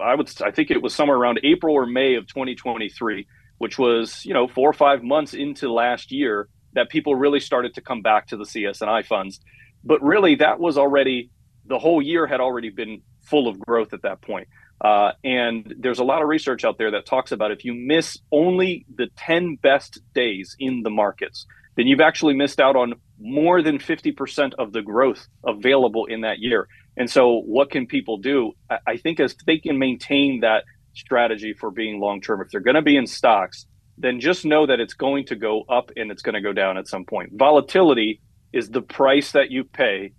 I 0.01 0.15
would 0.15 0.31
I 0.43 0.51
think 0.51 0.71
it 0.71 0.83
was 0.83 0.95
somewhere 0.95 1.17
around 1.17 1.41
April 1.43 1.75
or 1.75 1.87
May 1.87 2.15
of 2.15 2.27
2023, 2.27 3.27
which 3.59 3.79
was 3.79 4.25
you 4.25 4.35
know 4.35 4.49
four 4.49 4.69
or 4.69 4.75
five 4.75 5.03
months 5.03 5.35
into 5.35 5.73
last 5.73 6.13
year, 6.13 6.49
that 6.73 6.89
people 6.89 7.15
really 7.15 7.41
started 7.41 7.75
to 7.75 7.81
come 7.81 8.03
back 8.03 8.29
to 8.29 8.37
the 8.37 8.47
CS&I 8.47 9.03
funds. 9.03 9.41
But 9.85 10.03
really, 10.03 10.37
that 10.37 10.59
was 10.59 10.79
already 10.79 11.31
the 11.67 11.79
whole 11.79 12.03
year 12.03 12.27
had 12.27 12.41
already 12.41 12.71
been 12.71 13.03
full 13.23 13.49
of 13.49 13.59
growth 13.59 13.93
at 13.93 14.03
that 14.03 14.21
point. 14.23 14.49
Uh, 14.81 15.13
and 15.25 15.75
there's 15.79 15.99
a 15.99 16.05
lot 16.05 16.23
of 16.23 16.29
research 16.29 16.65
out 16.65 16.79
there 16.79 16.91
that 16.91 17.07
talks 17.07 17.33
about 17.33 17.51
if 17.51 17.65
you 17.65 17.73
miss 17.73 18.19
only 18.31 18.85
the 18.95 19.09
10 19.17 19.57
best 19.57 20.01
days 20.15 20.55
in 20.59 20.83
the 20.83 20.91
markets, 20.91 21.47
then 21.77 21.87
you've 21.87 22.01
actually 22.01 22.35
missed 22.35 22.61
out 22.61 22.77
on 22.77 22.95
more 23.19 23.63
than 23.63 23.79
50% 23.79 24.53
of 24.59 24.73
the 24.73 24.83
growth 24.83 25.27
available 25.45 26.07
in 26.07 26.23
that 26.23 26.39
year. 26.39 26.69
And 26.97 27.11
so, 27.11 27.41
what 27.41 27.71
can 27.71 27.87
people 27.87 28.19
do? 28.19 28.53
I 28.87 28.97
think 28.97 29.21
if 29.21 29.37
they 29.47 29.59
can 29.59 29.79
maintain 29.79 30.41
that 30.41 30.65
strategy 30.95 31.53
for 31.53 31.71
being 31.71 32.01
long 32.01 32.21
term, 32.21 32.41
if 32.41 32.49
they're 32.51 32.61
going 32.61 32.77
to 32.77 32.83
be 32.83 32.97
in 32.97 33.07
stocks, 33.07 33.67
then 33.99 34.21
just 34.21 34.45
know 34.45 34.67
that 34.67 34.81
it's 34.81 34.95
going 34.95 35.27
to 35.27 35.37
go 35.37 35.63
up 35.69 35.91
and 35.97 36.11
it's 36.11 36.23
going 36.23 36.35
to 36.35 36.41
go 36.41 36.53
down 36.53 36.79
at 36.79 36.89
some 36.89 37.05
point. 37.05 37.31
Volatility 37.35 38.21
is 38.53 38.71
the 38.71 38.83
price 38.83 39.33
that 39.33 39.51
you 39.51 39.65
pay 39.65 40.13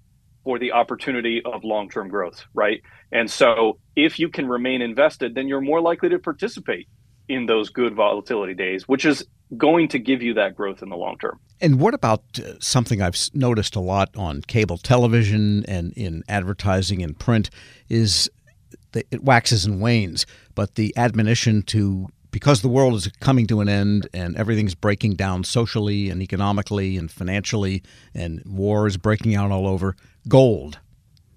for 0.44 0.60
the 0.60 0.72
opportunity 0.72 1.42
of 1.44 1.64
long 1.64 1.90
term 1.90 2.10
growth, 2.10 2.44
right? 2.54 2.82
And 3.12 3.30
so, 3.30 3.80
if 3.96 4.20
you 4.20 4.30
can 4.30 4.48
remain 4.48 4.82
invested, 4.82 5.34
then 5.34 5.48
you're 5.48 5.62
more 5.62 5.82
likely 5.82 6.10
to 6.10 6.20
participate 6.20 6.88
in 7.28 7.46
those 7.46 7.70
good 7.70 7.96
volatility 7.96 8.54
days, 8.54 8.88
which 8.88 9.06
is 9.06 9.26
going 9.56 9.88
to 9.90 10.00
give 10.00 10.22
you 10.22 10.34
that 10.34 10.56
growth 10.56 10.82
in 10.82 10.90
the 10.90 10.98
long 10.98 11.18
term. 11.18 11.40
And 11.62 11.80
what 11.80 11.94
about 11.94 12.22
uh, 12.40 12.60
something 12.60 13.02
I've 13.02 13.18
noticed 13.34 13.76
a 13.76 13.80
lot 13.80 14.10
on 14.16 14.42
cable 14.42 14.78
television 14.78 15.64
and 15.68 15.94
in 15.94 16.24
advertising 16.28 17.02
and 17.02 17.18
print 17.18 17.50
is 17.90 18.30
that 18.92 19.06
it 19.12 19.24
waxes 19.24 19.66
and 19.66 19.82
wanes, 19.82 20.26
but 20.56 20.76
the 20.76 20.94
admonition 20.98 21.62
to 21.64 22.08
because 22.30 22.62
the 22.62 22.68
world 22.68 22.94
is 22.94 23.08
coming 23.20 23.48
to 23.48 23.62
an 23.62 23.70
end 23.70 24.08
and 24.14 24.36
everything's 24.36 24.76
breaking 24.76 25.16
down 25.16 25.44
socially 25.44 26.10
and 26.10 26.22
economically 26.22 26.98
and 26.98 27.10
financially 27.10 27.82
and 28.14 28.44
war 28.46 28.86
is 28.86 28.98
breaking 28.98 29.34
out 29.34 29.50
all 29.50 29.66
over, 29.66 29.96
gold. 30.28 30.78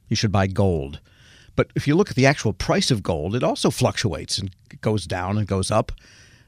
You 0.09 0.17
should 0.17 0.33
buy 0.33 0.49
gold. 0.49 1.01
But 1.55 1.71
if 1.75 1.87
you 1.87 1.95
look 1.95 2.11
at 2.11 2.17
the 2.17 2.27
actual 2.27 2.53
price 2.53 2.91
of 2.91 3.03
gold, 3.03 3.35
it 3.35 3.45
also 3.45 3.71
fluctuates 3.71 4.39
and 4.39 4.51
goes 4.81 5.07
down 5.07 5.39
and 5.39 5.47
goes 5.47 5.71
up 5.71 5.93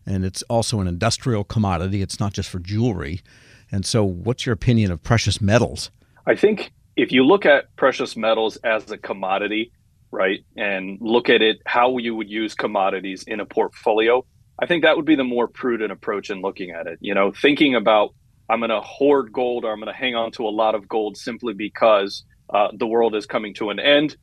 and 0.07 0.25
it's 0.25 0.43
also 0.45 0.81
an 0.81 0.87
industrial 0.87 1.45
commodity. 1.45 2.03
It's 2.03 2.21
not 2.21 2.33
just 2.33 2.49
for 2.49 2.59
jewelry. 2.59 3.23
And 3.71 3.87
so, 3.87 4.05
what's 4.05 4.45
your 4.47 4.53
opinion 4.53 4.91
of 4.91 5.03
precious 5.03 5.41
metals? 5.41 5.91
I 6.27 6.35
think 6.35 6.73
if 6.97 7.11
you 7.13 7.25
look 7.25 7.47
at 7.47 7.75
precious 7.77 8.17
metals 8.17 8.57
as 8.59 8.91
a 8.91 8.99
commodity, 8.99 9.73
right, 10.11 10.45
and 10.57 10.99
look 11.01 11.29
at 11.29 11.43
it 11.43 11.59
how 11.67 11.99
you 11.99 12.15
would 12.15 12.29
use 12.29 12.55
commodities 12.55 13.25
in 13.27 13.41
a 13.41 13.47
portfolio, 13.47 14.25
I 14.59 14.67
think 14.67 14.83
that 14.83 14.97
would 14.97 15.07
be 15.07 15.17
the 15.17 15.25
more 15.25 15.49
prudent 15.49 15.91
approach 15.91 16.31
in 16.31 16.43
looking 16.43 16.71
at 16.71 16.87
it. 16.87 16.99
You 17.01 17.15
know, 17.15 17.33
thinking 17.33 17.75
about 17.75 18.15
I'm 18.49 18.61
going 18.61 18.71
to 18.71 18.81
hoard 18.81 19.33
gold 19.33 19.65
or 19.65 19.73
I'm 19.73 19.81
going 19.81 19.93
to 19.93 19.99
hang 19.99 20.15
on 20.15 20.33
to 20.33 20.47
a 20.47 20.51
lot 20.51 20.75
of 20.75 20.87
gold 20.87 21.17
simply 21.17 21.55
because 21.55 22.25
uh, 22.53 22.69
the 22.77 22.87
world 22.87 23.15
is 23.15 23.25
coming 23.25 23.55
to 23.55 23.71
an 23.71 23.81
end. 23.81 24.17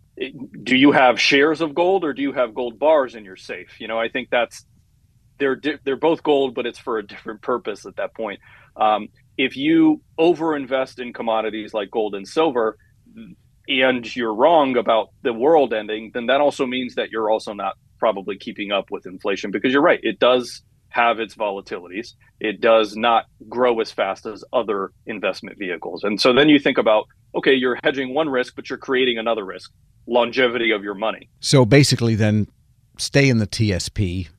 Do 0.64 0.76
you 0.76 0.92
have 0.92 1.20
shares 1.20 1.62
of 1.62 1.74
gold 1.74 2.04
or 2.04 2.14
do 2.14 2.22
you 2.22 2.34
have 2.34 2.54
gold 2.54 2.78
bars 2.78 3.16
in 3.16 3.26
your 3.26 3.38
safe? 3.38 3.80
You 3.80 3.88
know, 3.88 3.98
I 3.98 4.10
think 4.10 4.30
that's 4.30 4.66
they're 5.40 5.56
di- 5.56 5.78
they're 5.84 5.98
both 5.98 6.24
gold, 6.24 6.54
but 6.54 6.66
it's 6.66 6.80
for 6.80 6.98
a 6.98 7.06
different 7.06 7.42
purpose 7.42 7.86
at 7.86 7.96
that 7.96 8.14
point. 8.14 8.40
Um, 8.76 9.08
if 9.38 9.58
you 9.58 10.02
overinvest 10.20 11.00
in 11.00 11.14
commodities 11.14 11.74
like 11.74 11.90
gold 11.90 12.16
and 12.16 12.28
silver, 12.28 12.78
and 13.68 14.16
you're 14.16 14.34
wrong 14.34 14.78
about 14.78 15.10
the 15.22 15.34
world 15.34 15.74
ending, 15.74 16.12
then 16.14 16.28
that 16.28 16.42
also 16.42 16.66
means 16.66 16.96
that 16.96 17.12
you're 17.12 17.30
also 17.30 17.54
not 17.54 17.76
probably 18.00 18.38
keeping 18.38 18.72
up 18.72 18.92
with 18.92 19.06
inflation 19.06 19.52
because 19.52 19.72
you're 19.72 19.82
right, 19.82 20.00
it 20.04 20.20
does 20.20 20.64
have 20.90 21.20
its 21.20 21.36
volatilities. 21.36 22.14
It 22.40 22.62
does 22.62 22.96
not 22.96 23.26
grow 23.48 23.80
as 23.80 23.92
fast 23.92 24.26
as 24.26 24.44
other 24.52 24.92
investment 25.06 25.60
vehicles. 25.60 26.04
And 26.04 26.20
so 26.20 26.34
then 26.34 26.50
you 26.50 26.60
think 26.60 26.78
about 26.78 27.06
okay, 27.36 27.54
you're 27.54 27.78
hedging 27.84 28.14
one 28.16 28.28
risk, 28.28 28.56
but 28.56 28.70
you're 28.70 28.80
creating 28.80 29.20
another 29.20 29.46
risk 29.46 29.72
longevity 30.08 30.72
of 30.72 30.84
your 30.84 30.96
money. 30.96 31.30
So 31.40 31.66
basically, 31.66 32.16
then 32.16 32.48
stay 32.98 33.30
in 33.30 33.38
the 33.38 33.46
TSP, 33.48 34.30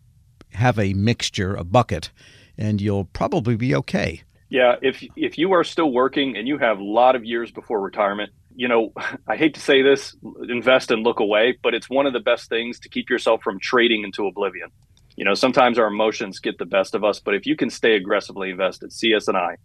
have 0.60 0.78
a 0.78 0.94
mixture, 0.94 1.54
a 1.54 1.64
bucket, 1.64 2.10
and 2.56 2.80
you'll 2.80 3.06
probably 3.06 3.56
be 3.56 3.74
okay. 3.74 4.22
Yeah, 4.48 4.76
if 4.82 5.04
if 5.16 5.38
you 5.38 5.52
are 5.52 5.64
still 5.64 5.92
working 5.92 6.36
and 6.36 6.46
you 6.46 6.58
have 6.58 6.78
a 6.78 6.84
lot 6.84 7.16
of 7.16 7.24
years 7.24 7.50
before 7.50 7.80
retirement, 7.80 8.30
you 8.54 8.68
know, 8.68 8.92
I 9.26 9.36
hate 9.36 9.54
to 9.54 9.60
say 9.60 9.82
this, 9.82 10.16
invest 10.48 10.90
and 10.90 11.02
look 11.02 11.20
away, 11.20 11.58
but 11.62 11.74
it's 11.74 11.88
one 11.88 12.06
of 12.06 12.12
the 12.12 12.20
best 12.20 12.48
things 12.48 12.78
to 12.80 12.88
keep 12.88 13.10
yourself 13.10 13.42
from 13.42 13.58
trading 13.58 14.04
into 14.04 14.26
oblivion. 14.26 14.70
You 15.16 15.24
know, 15.24 15.34
sometimes 15.34 15.78
our 15.78 15.88
emotions 15.88 16.38
get 16.38 16.58
the 16.58 16.64
best 16.64 16.94
of 16.94 17.04
us, 17.04 17.20
but 17.20 17.34
if 17.34 17.46
you 17.46 17.56
can 17.56 17.68
stay 17.68 17.94
aggressively 17.94 18.50
invested, 18.50 18.92
CS&I, 18.92 19.56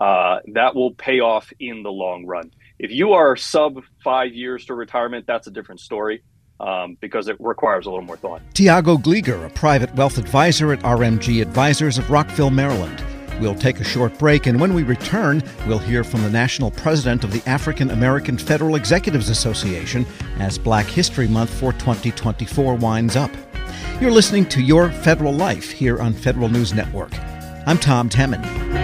uh, 0.00 0.40
that 0.54 0.74
will 0.74 0.92
pay 0.94 1.20
off 1.20 1.52
in 1.60 1.82
the 1.82 1.92
long 1.92 2.26
run. 2.26 2.50
If 2.78 2.90
you 2.90 3.12
are 3.12 3.36
sub 3.36 3.82
five 4.02 4.32
years 4.32 4.64
to 4.66 4.74
retirement, 4.74 5.26
that's 5.26 5.46
a 5.46 5.52
different 5.52 5.80
story 5.80 6.22
um, 6.60 6.96
because 7.00 7.28
it 7.28 7.36
requires 7.40 7.86
a 7.86 7.90
little 7.90 8.04
more 8.04 8.16
thought. 8.16 8.42
Thiago 8.54 8.96
Glieger, 8.96 9.44
a 9.46 9.50
private 9.50 9.94
wealth 9.94 10.18
advisor 10.18 10.72
at 10.72 10.80
RMG 10.80 11.42
Advisors 11.42 11.98
of 11.98 12.10
Rockville, 12.10 12.50
Maryland. 12.50 13.02
We'll 13.40 13.54
take 13.54 13.80
a 13.80 13.84
short 13.84 14.16
break, 14.18 14.46
and 14.46 14.60
when 14.60 14.74
we 14.74 14.84
return, 14.84 15.42
we'll 15.66 15.78
hear 15.78 16.04
from 16.04 16.22
the 16.22 16.30
national 16.30 16.70
president 16.70 17.24
of 17.24 17.32
the 17.32 17.42
African 17.48 17.90
American 17.90 18.38
Federal 18.38 18.76
Executives 18.76 19.28
Association 19.28 20.06
as 20.38 20.56
Black 20.56 20.86
History 20.86 21.26
Month 21.26 21.52
for 21.52 21.72
2024 21.72 22.76
winds 22.76 23.16
up. 23.16 23.30
You're 24.00 24.12
listening 24.12 24.46
to 24.46 24.62
Your 24.62 24.90
Federal 24.90 25.32
Life 25.32 25.70
here 25.70 26.00
on 26.00 26.12
Federal 26.12 26.48
News 26.48 26.72
Network. 26.72 27.12
I'm 27.66 27.78
Tom 27.78 28.08
Temin. 28.08 28.83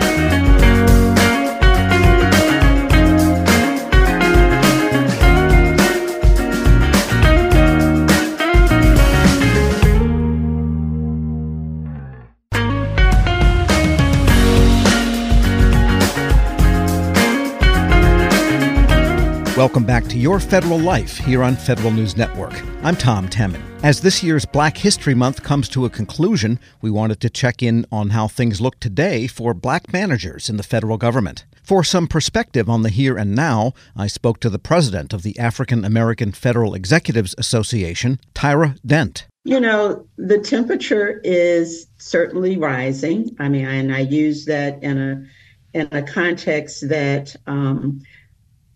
Welcome 19.61 19.85
back 19.85 20.05
to 20.05 20.19
Your 20.19 20.40
Federal 20.40 20.79
Life 20.79 21.19
here 21.19 21.43
on 21.43 21.55
Federal 21.55 21.90
News 21.90 22.17
Network. 22.17 22.55
I'm 22.83 22.97
Tom 22.97 23.29
Temin. 23.29 23.61
As 23.85 24.00
this 24.00 24.23
year's 24.23 24.47
Black 24.47 24.79
History 24.79 25.14
Month 25.14 25.43
comes 25.43 25.69
to 25.69 25.85
a 25.85 25.90
conclusion, 25.90 26.59
we 26.81 26.90
wanted 26.90 27.21
to 27.21 27.29
check 27.29 27.62
in 27.62 27.85
on 27.93 28.09
how 28.09 28.26
things 28.26 28.62
look 28.62 28.81
today 28.81 29.26
for 29.26 29.52
black 29.52 29.93
managers 29.93 30.49
in 30.49 30.57
the 30.57 30.62
federal 30.62 30.97
government. 30.97 31.45
For 31.62 31.85
some 31.85 32.07
perspective 32.07 32.71
on 32.71 32.81
the 32.81 32.88
here 32.88 33.19
and 33.19 33.35
now, 33.35 33.75
I 33.95 34.07
spoke 34.07 34.40
to 34.40 34.49
the 34.49 34.59
president 34.59 35.12
of 35.12 35.25
the 35.25 35.38
African 35.38 35.85
American 35.85 36.33
Federal 36.33 36.73
Executives 36.73 37.35
Association, 37.37 38.19
Tyra 38.35 38.79
Dent. 38.87 39.26
You 39.45 39.61
know, 39.61 40.07
the 40.17 40.38
temperature 40.38 41.21
is 41.23 41.87
certainly 41.99 42.57
rising. 42.57 43.37
I 43.38 43.50
mean, 43.50 43.67
and 43.67 43.95
I 43.95 44.00
use 44.00 44.47
that 44.47 44.83
in 44.83 44.97
a 44.97 45.79
in 45.79 45.87
a 45.93 46.02
context 46.02 46.88
that 46.88 47.37
um, 47.47 48.00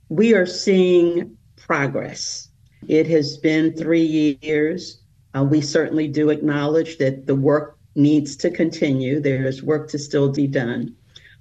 we 0.09 0.35
are 0.35 0.47
seeing 0.47 1.37
progress. 1.57 2.49
It 2.89 3.07
has 3.09 3.39
been 3.39 3.75
three 3.75 4.39
years. 4.43 5.01
Uh, 5.35 5.45
we 5.45 5.61
certainly 5.61 6.09
do 6.09 6.31
acknowledge 6.31 6.99
that 6.99 7.27
the 7.27 7.35
work 7.35 7.79
needs 7.95 8.37
to 8.37 8.51
continue. 8.51 9.21
There 9.21 9.47
is 9.47 9.63
work 9.63 9.89
to 9.91 9.99
still 9.99 10.31
be 10.31 10.47
done, 10.47 10.95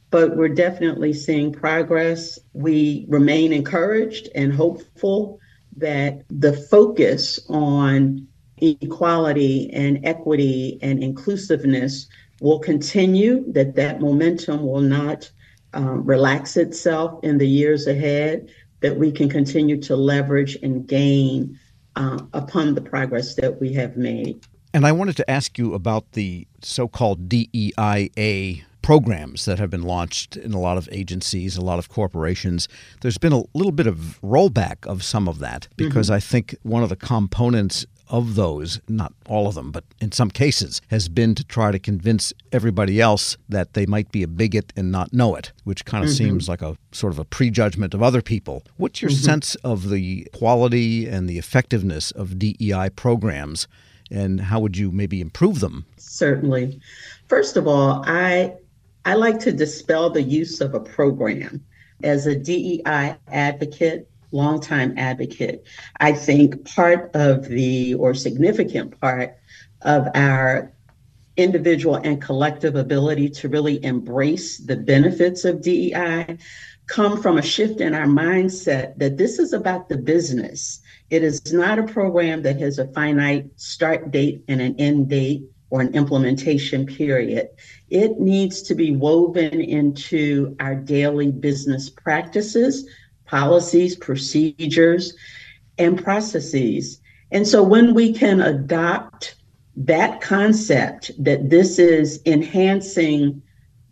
but 0.09 0.37
we're 0.37 0.49
definitely 0.49 1.13
seeing 1.13 1.51
progress. 1.51 2.39
We 2.53 3.05
remain 3.09 3.51
encouraged 3.51 4.29
and 4.35 4.53
hopeful 4.53 5.39
that 5.77 6.23
the 6.29 6.53
focus 6.53 7.39
on 7.49 8.27
equality 8.57 9.69
and 9.73 10.05
equity 10.05 10.79
and 10.81 11.03
inclusiveness 11.03 12.07
will 12.39 12.59
continue, 12.59 13.43
that 13.51 13.75
that 13.75 13.99
momentum 13.99 14.65
will 14.65 14.81
not 14.81 15.29
um, 15.73 16.05
relax 16.05 16.57
itself 16.57 17.23
in 17.23 17.37
the 17.37 17.47
years 17.47 17.87
ahead, 17.87 18.49
that 18.81 18.97
we 18.97 19.11
can 19.11 19.29
continue 19.29 19.79
to 19.81 19.95
leverage 19.95 20.57
and 20.61 20.87
gain 20.87 21.57
uh, 21.95 22.19
upon 22.33 22.75
the 22.75 22.81
progress 22.81 23.35
that 23.35 23.59
we 23.59 23.73
have 23.73 23.95
made. 23.97 24.45
And 24.73 24.85
I 24.85 24.91
wanted 24.91 25.15
to 25.17 25.29
ask 25.29 25.57
you 25.57 25.73
about 25.73 26.13
the 26.13 26.47
so 26.61 26.87
called 26.87 27.29
DEIA 27.29 28.63
programs 28.81 29.45
that 29.45 29.57
have 29.57 29.69
been 29.69 29.83
launched 29.83 30.35
in 30.35 30.53
a 30.53 30.59
lot 30.59 30.77
of 30.77 30.89
agencies, 30.91 31.55
a 31.55 31.61
lot 31.61 31.79
of 31.79 31.89
corporations. 31.89 32.67
There's 33.01 33.17
been 33.17 33.31
a 33.31 33.43
little 33.53 33.71
bit 33.71 33.87
of 33.87 34.19
rollback 34.21 34.85
of 34.85 35.03
some 35.03 35.27
of 35.27 35.39
that 35.39 35.67
because 35.77 36.07
mm-hmm. 36.07 36.15
I 36.15 36.19
think 36.19 36.55
one 36.63 36.83
of 36.83 36.89
the 36.89 36.95
components 36.95 37.85
of 38.09 38.35
those, 38.35 38.79
not 38.87 39.13
all 39.27 39.47
of 39.47 39.55
them, 39.55 39.71
but 39.71 39.83
in 39.99 40.11
some 40.11 40.29
cases, 40.29 40.81
has 40.89 41.09
been 41.09 41.35
to 41.35 41.43
try 41.43 41.71
to 41.71 41.79
convince 41.79 42.33
everybody 42.51 42.99
else 42.99 43.37
that 43.49 43.73
they 43.73 43.85
might 43.85 44.11
be 44.11 44.23
a 44.23 44.27
bigot 44.27 44.73
and 44.75 44.91
not 44.91 45.13
know 45.13 45.35
it, 45.35 45.51
which 45.63 45.85
kind 45.85 46.03
of 46.03 46.09
mm-hmm. 46.09 46.25
seems 46.25 46.49
like 46.49 46.61
a 46.61 46.77
sort 46.91 47.13
of 47.13 47.19
a 47.19 47.25
prejudgment 47.25 47.93
of 47.93 48.03
other 48.03 48.21
people. 48.21 48.63
What's 48.77 49.01
your 49.01 49.11
mm-hmm. 49.11 49.25
sense 49.25 49.55
of 49.55 49.89
the 49.89 50.27
quality 50.33 51.07
and 51.07 51.29
the 51.29 51.37
effectiveness 51.37 52.11
of 52.11 52.37
DEI 52.37 52.89
programs, 52.95 53.67
and 54.11 54.41
how 54.41 54.59
would 54.59 54.77
you 54.77 54.91
maybe 54.91 55.21
improve 55.21 55.59
them? 55.59 55.85
Certainly. 55.97 56.79
First 57.27 57.57
of 57.57 57.67
all, 57.67 58.03
I 58.05 58.53
I 59.05 59.15
like 59.15 59.39
to 59.39 59.51
dispel 59.51 60.09
the 60.09 60.21
use 60.21 60.61
of 60.61 60.73
a 60.73 60.79
program. 60.79 61.63
As 62.03 62.27
a 62.27 62.35
DEI 62.35 63.15
advocate, 63.29 64.09
longtime 64.33 64.97
advocate. 64.97 65.65
I 65.99 66.13
think 66.13 66.65
part 66.65 67.15
of 67.15 67.47
the, 67.47 67.93
or 67.95 68.13
significant 68.13 68.99
part 68.99 69.37
of 69.81 70.07
our 70.15 70.73
individual 71.37 71.95
and 71.95 72.21
collective 72.21 72.75
ability 72.75 73.29
to 73.29 73.49
really 73.49 73.83
embrace 73.83 74.57
the 74.57 74.75
benefits 74.75 75.45
of 75.45 75.61
DEI 75.61 76.37
come 76.87 77.21
from 77.21 77.37
a 77.37 77.41
shift 77.41 77.81
in 77.81 77.93
our 77.93 78.05
mindset 78.05 78.97
that 78.97 79.17
this 79.17 79.39
is 79.39 79.53
about 79.53 79.89
the 79.89 79.97
business. 79.97 80.81
It 81.09 81.23
is 81.23 81.53
not 81.53 81.79
a 81.79 81.83
program 81.83 82.43
that 82.43 82.59
has 82.59 82.77
a 82.77 82.87
finite 82.87 83.47
start 83.55 84.11
date 84.11 84.43
and 84.47 84.61
an 84.61 84.75
end 84.79 85.09
date 85.09 85.43
or 85.69 85.81
an 85.81 85.93
implementation 85.95 86.85
period. 86.85 87.49
It 87.89 88.19
needs 88.19 88.61
to 88.63 88.75
be 88.75 88.95
woven 88.95 89.59
into 89.59 90.55
our 90.59 90.75
daily 90.75 91.31
business 91.31 91.89
practices 91.89 92.87
policies, 93.25 93.95
procedures, 93.95 95.13
and 95.77 96.01
processes. 96.01 96.99
And 97.31 97.47
so 97.47 97.63
when 97.63 97.93
we 97.93 98.13
can 98.13 98.41
adopt 98.41 99.35
that 99.75 100.21
concept 100.21 101.11
that 101.17 101.49
this 101.49 101.79
is 101.79 102.21
enhancing 102.25 103.41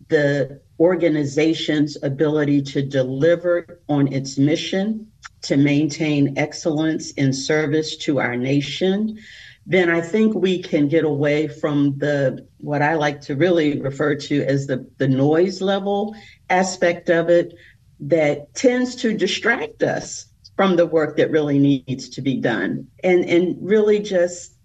the 0.10 0.62
organization's 0.80 1.98
ability 2.04 2.62
to 2.62 2.82
deliver 2.82 3.82
on 3.88 4.12
its 4.12 4.38
mission, 4.38 5.12
to 5.44 5.58
maintain 5.58 6.38
excellence 6.38 7.12
in 7.12 7.34
service 7.34 7.98
to 7.98 8.20
our 8.20 8.36
nation, 8.36 9.18
then 9.66 9.90
I 9.90 10.02
think 10.02 10.34
we 10.34 10.62
can 10.62 10.88
get 10.88 11.04
away 11.04 11.48
from 11.48 11.98
the 11.98 12.48
what 12.58 12.82
I 12.82 12.96
like 12.96 13.22
to 13.22 13.36
really 13.36 13.80
refer 13.80 14.16
to 14.16 14.44
as 14.44 14.68
the, 14.68 14.88
the 14.98 15.08
noise 15.08 15.62
level 15.62 16.16
aspect 16.50 17.10
of 17.10 17.30
it, 17.30 17.56
that 18.02 18.54
tends 18.56 18.96
to 18.96 19.16
distract 19.16 19.84
us 19.84 20.26
from 20.56 20.76
the 20.76 20.86
work 20.86 21.18
that 21.18 21.32
really 21.32 21.60
needs 21.60 22.10
to 22.10 22.22
be 22.22 22.36
done 22.36 22.88
and 23.04 23.24
and 23.26 23.56
really 23.62 24.00
just 24.00 24.56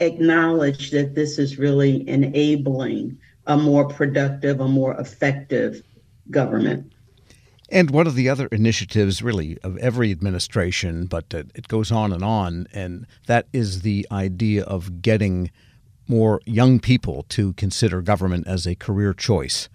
acknowledge 0.00 0.90
that 0.90 1.14
this 1.14 1.38
is 1.38 1.58
really 1.58 2.06
enabling 2.08 3.18
a 3.46 3.56
more 3.56 3.88
productive 3.88 4.60
a 4.60 4.68
more 4.68 4.94
effective 5.00 5.82
government 6.30 6.92
and 7.72 7.90
one 7.90 8.06
of 8.06 8.14
the 8.14 8.28
other 8.28 8.48
initiatives, 8.48 9.22
really, 9.22 9.56
of 9.62 9.78
every 9.78 10.10
administration, 10.10 11.06
but 11.06 11.24
it 11.32 11.68
goes 11.68 11.90
on 11.90 12.12
and 12.12 12.22
on, 12.22 12.66
and 12.70 13.06
that 13.28 13.46
is 13.54 13.80
the 13.80 14.06
idea 14.12 14.62
of 14.64 15.00
getting 15.00 15.50
more 16.06 16.42
young 16.44 16.80
people 16.80 17.24
to 17.30 17.54
consider 17.54 18.02
government 18.02 18.46
as 18.46 18.66
a 18.66 18.74
career 18.74 19.14
choice. 19.14 19.70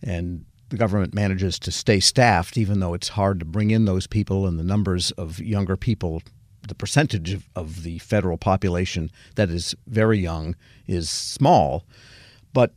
And 0.00 0.44
the 0.70 0.76
government 0.76 1.12
manages 1.12 1.58
to 1.58 1.70
stay 1.70 2.00
staffed, 2.00 2.56
even 2.56 2.80
though 2.80 2.94
it's 2.94 3.08
hard 3.08 3.40
to 3.40 3.44
bring 3.44 3.70
in 3.70 3.84
those 3.84 4.06
people 4.06 4.46
and 4.46 4.58
the 4.58 4.64
numbers 4.64 5.10
of 5.12 5.38
younger 5.40 5.76
people. 5.76 6.22
The 6.66 6.74
percentage 6.74 7.32
of, 7.32 7.48
of 7.56 7.82
the 7.82 7.98
federal 7.98 8.38
population 8.38 9.10
that 9.34 9.50
is 9.50 9.74
very 9.86 10.18
young 10.18 10.54
is 10.86 11.10
small. 11.10 11.84
But 12.52 12.72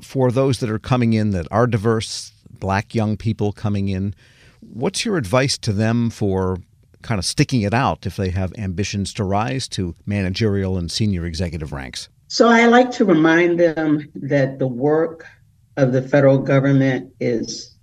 for 0.00 0.30
those 0.30 0.60
that 0.60 0.70
are 0.70 0.78
coming 0.78 1.12
in 1.12 1.30
that 1.30 1.46
are 1.50 1.66
diverse, 1.66 2.32
black 2.48 2.94
young 2.94 3.16
people 3.16 3.52
coming 3.52 3.88
in, 3.88 4.14
what's 4.60 5.04
your 5.04 5.16
advice 5.16 5.58
to 5.58 5.72
them 5.72 6.10
for 6.10 6.58
kind 7.02 7.18
of 7.18 7.24
sticking 7.26 7.60
it 7.60 7.74
out 7.74 8.06
if 8.06 8.16
they 8.16 8.30
have 8.30 8.52
ambitions 8.56 9.12
to 9.14 9.24
rise 9.24 9.68
to 9.68 9.94
managerial 10.06 10.78
and 10.78 10.90
senior 10.90 11.26
executive 11.26 11.72
ranks? 11.72 12.08
So 12.28 12.48
I 12.48 12.66
like 12.66 12.90
to 12.92 13.04
remind 13.04 13.60
them 13.60 14.10
that 14.14 14.58
the 14.58 14.66
work 14.66 15.26
of 15.76 15.92
the 15.92 16.02
federal 16.02 16.38
government 16.38 17.12
is 17.20 17.74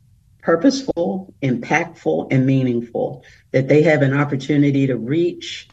purposeful, 0.42 1.34
impactful, 1.42 2.28
and 2.32 2.46
meaningful, 2.46 3.24
that 3.52 3.68
they 3.68 3.84
have 3.84 4.02
an 4.02 4.14
opportunity 4.14 4.88
to 4.88 4.98
reach 4.98 5.68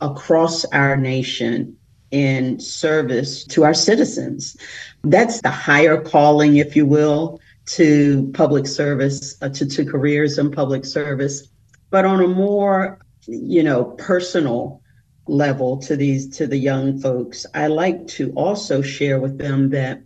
across 0.00 0.64
our 0.66 0.96
nation 0.96 1.76
in 2.10 2.60
service 2.60 3.44
to 3.44 3.64
our 3.64 3.74
citizens. 3.74 4.56
That's 5.02 5.40
the 5.40 5.50
higher 5.50 6.00
calling, 6.00 6.56
if 6.56 6.76
you 6.76 6.86
will, 6.86 7.40
to 7.66 8.30
public 8.34 8.66
service, 8.66 9.36
uh, 9.40 9.48
to, 9.50 9.66
to 9.66 9.84
careers 9.84 10.38
in 10.38 10.50
public 10.50 10.84
service. 10.84 11.48
But 11.90 12.04
on 12.04 12.22
a 12.22 12.28
more, 12.28 12.98
you 13.26 13.62
know, 13.62 13.84
personal 13.84 14.82
level 15.26 15.78
to 15.78 15.96
these 15.96 16.36
to 16.36 16.46
the 16.46 16.56
young 16.56 17.00
folks, 17.00 17.46
I 17.54 17.68
like 17.68 18.06
to 18.08 18.32
also 18.32 18.82
share 18.82 19.20
with 19.20 19.38
them 19.38 19.70
that 19.70 20.02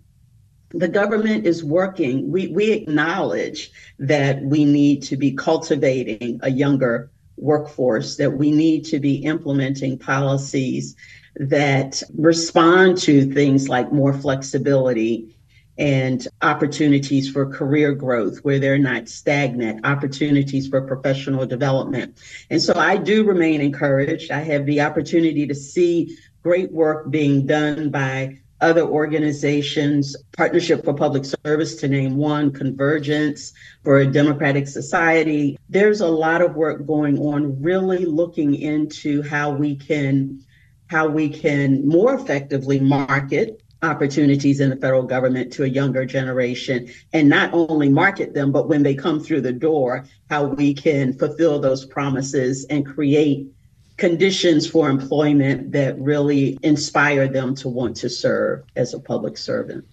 the 0.70 0.88
government 0.88 1.46
is 1.46 1.62
working. 1.64 2.31
We, 2.31 2.48
we 2.48 2.72
acknowledge 2.72 3.70
that 3.98 4.42
we 4.42 4.64
need 4.64 5.02
to 5.05 5.16
be 5.16 5.33
cultivating 5.33 6.40
a 6.42 6.50
younger 6.50 7.11
workforce, 7.37 8.16
that 8.16 8.33
we 8.33 8.50
need 8.50 8.85
to 8.87 8.98
be 8.98 9.16
implementing 9.16 9.98
policies 9.98 10.96
that 11.37 12.02
respond 12.16 12.98
to 12.98 13.33
things 13.33 13.68
like 13.68 13.92
more 13.92 14.12
flexibility 14.12 15.37
and 15.79 16.26
opportunities 16.40 17.31
for 17.31 17.52
career 17.52 17.92
growth 17.92 18.38
where 18.38 18.59
they're 18.59 18.79
not 18.79 19.09
stagnant, 19.09 19.85
opportunities 19.85 20.66
for 20.66 20.81
professional 20.81 21.44
development. 21.44 22.18
And 22.48 22.62
so 22.62 22.74
I 22.74 22.96
do 22.96 23.24
remain 23.24 23.61
encouraged. 23.61 24.31
I 24.31 24.40
have 24.40 24.64
the 24.64 24.81
opportunity 24.81 25.46
to 25.46 25.55
see 25.55 26.16
great 26.42 26.72
work 26.72 27.11
being 27.11 27.46
done 27.46 27.90
by 27.90 28.38
other 28.61 28.83
organizations, 28.83 30.16
Partnership 30.37 30.85
for 30.85 30.95
Public 30.95 31.25
Service 31.25 31.77
to 31.77 31.88
name 31.88 32.16
one, 32.16 32.53
Convergence 32.53 33.53
for 33.85 33.99
a 33.99 34.07
Democratic 34.07 34.66
Society. 34.69 35.59
There's 35.69 36.01
a 36.01 36.09
lot 36.09 36.42
of 36.42 36.57
work 36.57 36.87
going 36.87 37.19
on 37.19 37.61
really 37.62 38.05
looking 38.05 38.55
into 38.55 39.23
how 39.23 39.51
we 39.51 39.77
can 39.77 40.42
how 40.88 41.09
we 41.09 41.29
can 41.29 41.87
more 41.87 42.14
effectively 42.14 42.79
market 42.79 43.61
opportunities 43.83 44.61
in 44.61 44.71
the 44.71 44.77
federal 44.77 45.03
government 45.03 45.53
to 45.53 45.64
a 45.64 45.69
younger 45.69 46.07
generation 46.07 46.88
and 47.12 47.29
not 47.29 47.53
only 47.53 47.88
market 47.88 48.35
them, 48.35 48.53
but 48.53 48.69
when 48.69 48.83
they 48.83 48.95
come 48.95 49.21
through 49.21 49.40
the 49.40 49.53
door, 49.53 50.07
how 50.31 50.45
we 50.45 50.73
can 50.73 51.12
fulfill 51.12 51.59
those 51.59 51.85
promises 51.85 52.66
and 52.71 52.87
create 52.87 53.47
conditions 53.96 54.66
for 54.66 54.88
employment 54.88 55.72
that 55.72 55.98
really 55.98 56.59
inspire 56.62 57.28
them 57.28 57.54
to 57.56 57.68
want 57.68 57.96
to 57.96 58.11
serve 58.11 58.62
as 58.76 58.92
a 58.92 59.00
public 59.00 59.38
servant. 59.38 59.85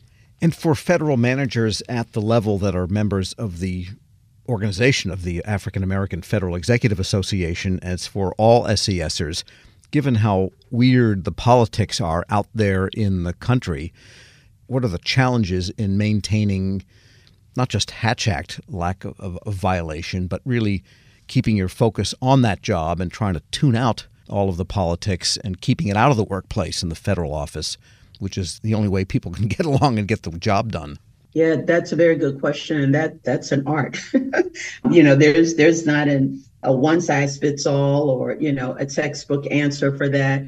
And 0.41 0.53
for 0.53 0.75
federal 0.75 1.17
managers 1.17 1.81
at 1.87 2.11
the 2.11 2.21
level 2.21 2.57
that 2.59 2.75
are 2.75 2.87
members 2.87 3.33
of 3.33 3.59
the 3.59 3.87
organization 4.49 5.09
of 5.09 5.23
the 5.23 5.43
African 5.45 5.83
American 5.83 6.21
Federal 6.21 6.55
Executive 6.55 6.99
Association, 6.99 7.79
as 7.81 8.07
for 8.07 8.33
all 8.37 8.65
SESers, 8.65 9.43
given 9.91 10.15
how 10.15 10.49
weird 10.69 11.23
the 11.23 11.31
politics 11.31 12.01
are 12.01 12.25
out 12.29 12.47
there 12.53 12.87
in 12.87 13.23
the 13.23 13.33
country, 13.33 13.93
what 14.67 14.83
are 14.83 14.89
the 14.89 14.97
challenges 14.97 15.69
in 15.71 15.97
maintaining 15.97 16.83
not 17.55 17.69
just 17.69 17.91
Hatch 17.91 18.27
Act 18.27 18.59
lack 18.67 19.05
of, 19.05 19.19
of, 19.19 19.37
of, 19.45 19.53
violation, 19.53 20.27
but 20.27 20.41
really 20.43 20.83
keeping 21.27 21.55
your 21.55 21.69
focus 21.69 22.13
on 22.21 22.41
that 22.41 22.61
job 22.61 22.99
and 22.99 23.11
trying 23.11 23.33
to 23.33 23.41
tune 23.51 23.75
out 23.75 24.07
all 24.29 24.49
of 24.49 24.57
the 24.57 24.65
politics 24.65 25.37
and 25.37 25.61
keeping 25.61 25.87
it 25.87 25.97
out 25.97 26.11
of 26.11 26.17
the 26.17 26.23
workplace 26.23 26.83
in 26.83 26.89
the 26.89 26.95
federal 26.95 27.33
office, 27.33 27.77
which 28.19 28.37
is 28.37 28.59
the 28.59 28.73
only 28.73 28.87
way 28.87 29.05
people 29.05 29.31
can 29.33 29.47
get 29.47 29.65
along 29.65 29.99
and 29.99 30.07
get 30.07 30.23
the 30.23 30.31
job 30.31 30.71
done? 30.71 30.97
Yeah, 31.33 31.55
that's 31.65 31.91
a 31.91 31.95
very 31.95 32.15
good 32.15 32.39
question, 32.39 32.79
and 32.79 32.93
that 32.93 33.23
that's 33.23 33.51
an 33.51 33.65
art. 33.65 33.97
you 34.91 35.01
know, 35.01 35.15
there's 35.15 35.55
there's 35.55 35.83
not 35.83 36.07
an 36.07 36.43
a 36.63 36.73
one 36.73 37.01
size 37.01 37.37
fits 37.37 37.65
all 37.65 38.09
or, 38.09 38.35
you 38.35 38.51
know, 38.51 38.73
a 38.73 38.85
textbook 38.85 39.45
answer 39.51 39.95
for 39.95 40.09
that. 40.09 40.43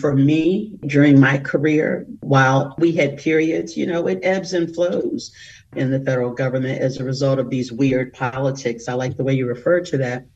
For 0.00 0.14
me, 0.14 0.76
during 0.86 1.20
my 1.20 1.38
career, 1.38 2.06
while 2.20 2.74
we 2.78 2.92
had 2.92 3.16
periods, 3.16 3.76
you 3.76 3.86
know, 3.86 4.08
it 4.08 4.18
ebbs 4.22 4.52
and 4.52 4.74
flows 4.74 5.32
in 5.76 5.90
the 5.90 6.00
federal 6.00 6.32
government 6.32 6.80
as 6.80 6.98
a 6.98 7.04
result 7.04 7.38
of 7.38 7.48
these 7.48 7.72
weird 7.72 8.12
politics. 8.12 8.88
I 8.88 8.94
like 8.94 9.16
the 9.16 9.24
way 9.24 9.34
you 9.34 9.46
refer 9.46 9.80
to 9.80 9.98
that. 9.98 10.26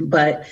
But 0.00 0.48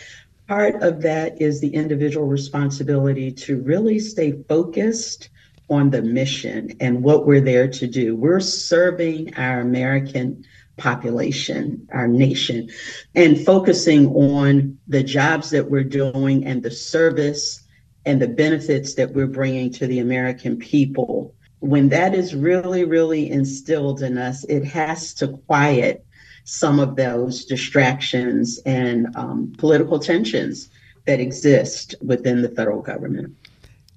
part 0.46 0.82
of 0.82 1.02
that 1.02 1.40
is 1.40 1.60
the 1.60 1.74
individual 1.74 2.26
responsibility 2.26 3.32
to 3.32 3.60
really 3.62 3.98
stay 3.98 4.32
focused 4.48 5.28
on 5.68 5.90
the 5.90 6.02
mission 6.02 6.76
and 6.80 7.02
what 7.02 7.26
we're 7.26 7.40
there 7.40 7.68
to 7.68 7.86
do. 7.88 8.14
We're 8.14 8.40
serving 8.40 9.34
our 9.34 9.60
American 9.60 10.44
population, 10.76 11.88
our 11.92 12.06
nation, 12.06 12.70
and 13.14 13.44
focusing 13.44 14.14
on 14.14 14.78
the 14.86 15.02
jobs 15.02 15.50
that 15.50 15.70
we're 15.70 15.82
doing 15.82 16.44
and 16.44 16.62
the 16.62 16.70
service 16.70 17.65
and 18.06 18.22
the 18.22 18.28
benefits 18.28 18.94
that 18.94 19.12
we're 19.12 19.26
bringing 19.26 19.70
to 19.72 19.86
the 19.86 19.98
American 19.98 20.56
people. 20.56 21.34
When 21.58 21.88
that 21.88 22.14
is 22.14 22.34
really, 22.34 22.84
really 22.84 23.28
instilled 23.28 24.00
in 24.00 24.16
us, 24.16 24.44
it 24.44 24.64
has 24.64 25.12
to 25.14 25.28
quiet 25.28 26.06
some 26.44 26.78
of 26.78 26.94
those 26.94 27.44
distractions 27.44 28.60
and 28.64 29.14
um, 29.16 29.52
political 29.58 29.98
tensions 29.98 30.68
that 31.06 31.18
exist 31.18 31.96
within 32.00 32.42
the 32.42 32.48
federal 32.48 32.80
government. 32.80 33.34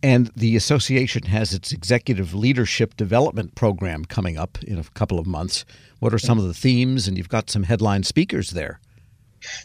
And 0.02 0.32
the 0.36 0.56
association 0.56 1.24
has 1.24 1.54
its 1.54 1.72
executive 1.72 2.34
leadership 2.34 2.95
development 2.95 3.54
program 3.54 4.06
coming 4.06 4.38
up 4.38 4.58
in 4.63 4.80
a 4.80 4.84
couple 4.95 5.19
of 5.19 5.28
months. 5.28 5.65
What 6.00 6.13
are 6.13 6.19
some 6.19 6.39
of 6.39 6.45
the 6.45 6.54
themes? 6.54 7.08
And 7.08 7.17
you've 7.17 7.30
got 7.30 7.50
some 7.50 7.63
headline 7.63 8.04
speakers 8.04 8.52
there. 8.52 8.80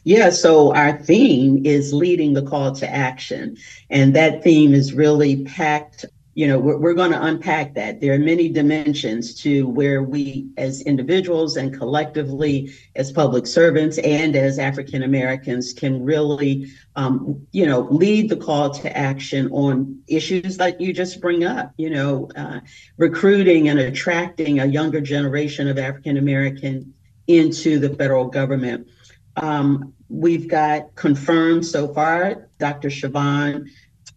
Yeah, 0.05 0.31
so 0.31 0.75
our 0.75 0.99
theme 0.99 1.65
is 1.65 1.93
leading 1.93 2.35
the 2.35 2.43
call 2.43 2.73
to 2.77 2.89
action. 2.89 3.57
And 3.91 4.15
that 4.17 4.43
theme 4.43 4.75
is 4.75 4.93
really 4.93 5.45
packed 5.45 6.07
you 6.35 6.49
know 6.49 6.59
we're, 6.59 6.77
we're 6.77 6.95
going 6.95 7.13
to 7.13 7.23
unpack 7.23 7.75
that 7.75 8.01
there 8.01 8.13
are 8.13 8.19
many 8.19 8.49
dimensions 8.49 9.35
to 9.43 9.69
where 9.69 10.03
we 10.03 10.49
as 10.57 10.83
individuals 10.83 11.57
and 11.57 11.77
collectively 11.77 12.73
as 12.97 13.13
public 13.13 13.47
servants 13.47 13.99
and 13.99 14.37
as 14.37 14.59
african 14.59 15.03
americans 15.03 15.73
can 15.73 16.05
really 16.05 16.71
um, 16.97 17.47
you 17.53 17.67
know 17.67 17.81
lead 17.91 18.29
the 18.29 18.37
call 18.37 18.71
to 18.71 18.97
action 18.97 19.51
on 19.53 20.01
issues 20.09 20.57
that 20.57 20.81
you 20.81 20.93
just 20.93 21.21
bring 21.21 21.45
up 21.45 21.73
you 21.77 21.91
know 21.91 22.29
uh, 22.37 22.61
recruiting 22.97 23.69
and 23.69 23.79
attracting 23.79 24.59
a 24.59 24.67
younger 24.67 25.01
generation 25.01 25.69
of 25.69 25.79
african 25.79 26.17
american 26.17 26.93
into 27.27 27.79
the 27.79 27.89
federal 27.91 28.27
government 28.27 28.89
um, 29.37 29.93
we've 30.09 30.49
got 30.49 30.95
confirmed 30.95 31.67
so 31.67 31.93
far 31.93 32.49
dr 32.59 32.89
siobhan 32.89 33.69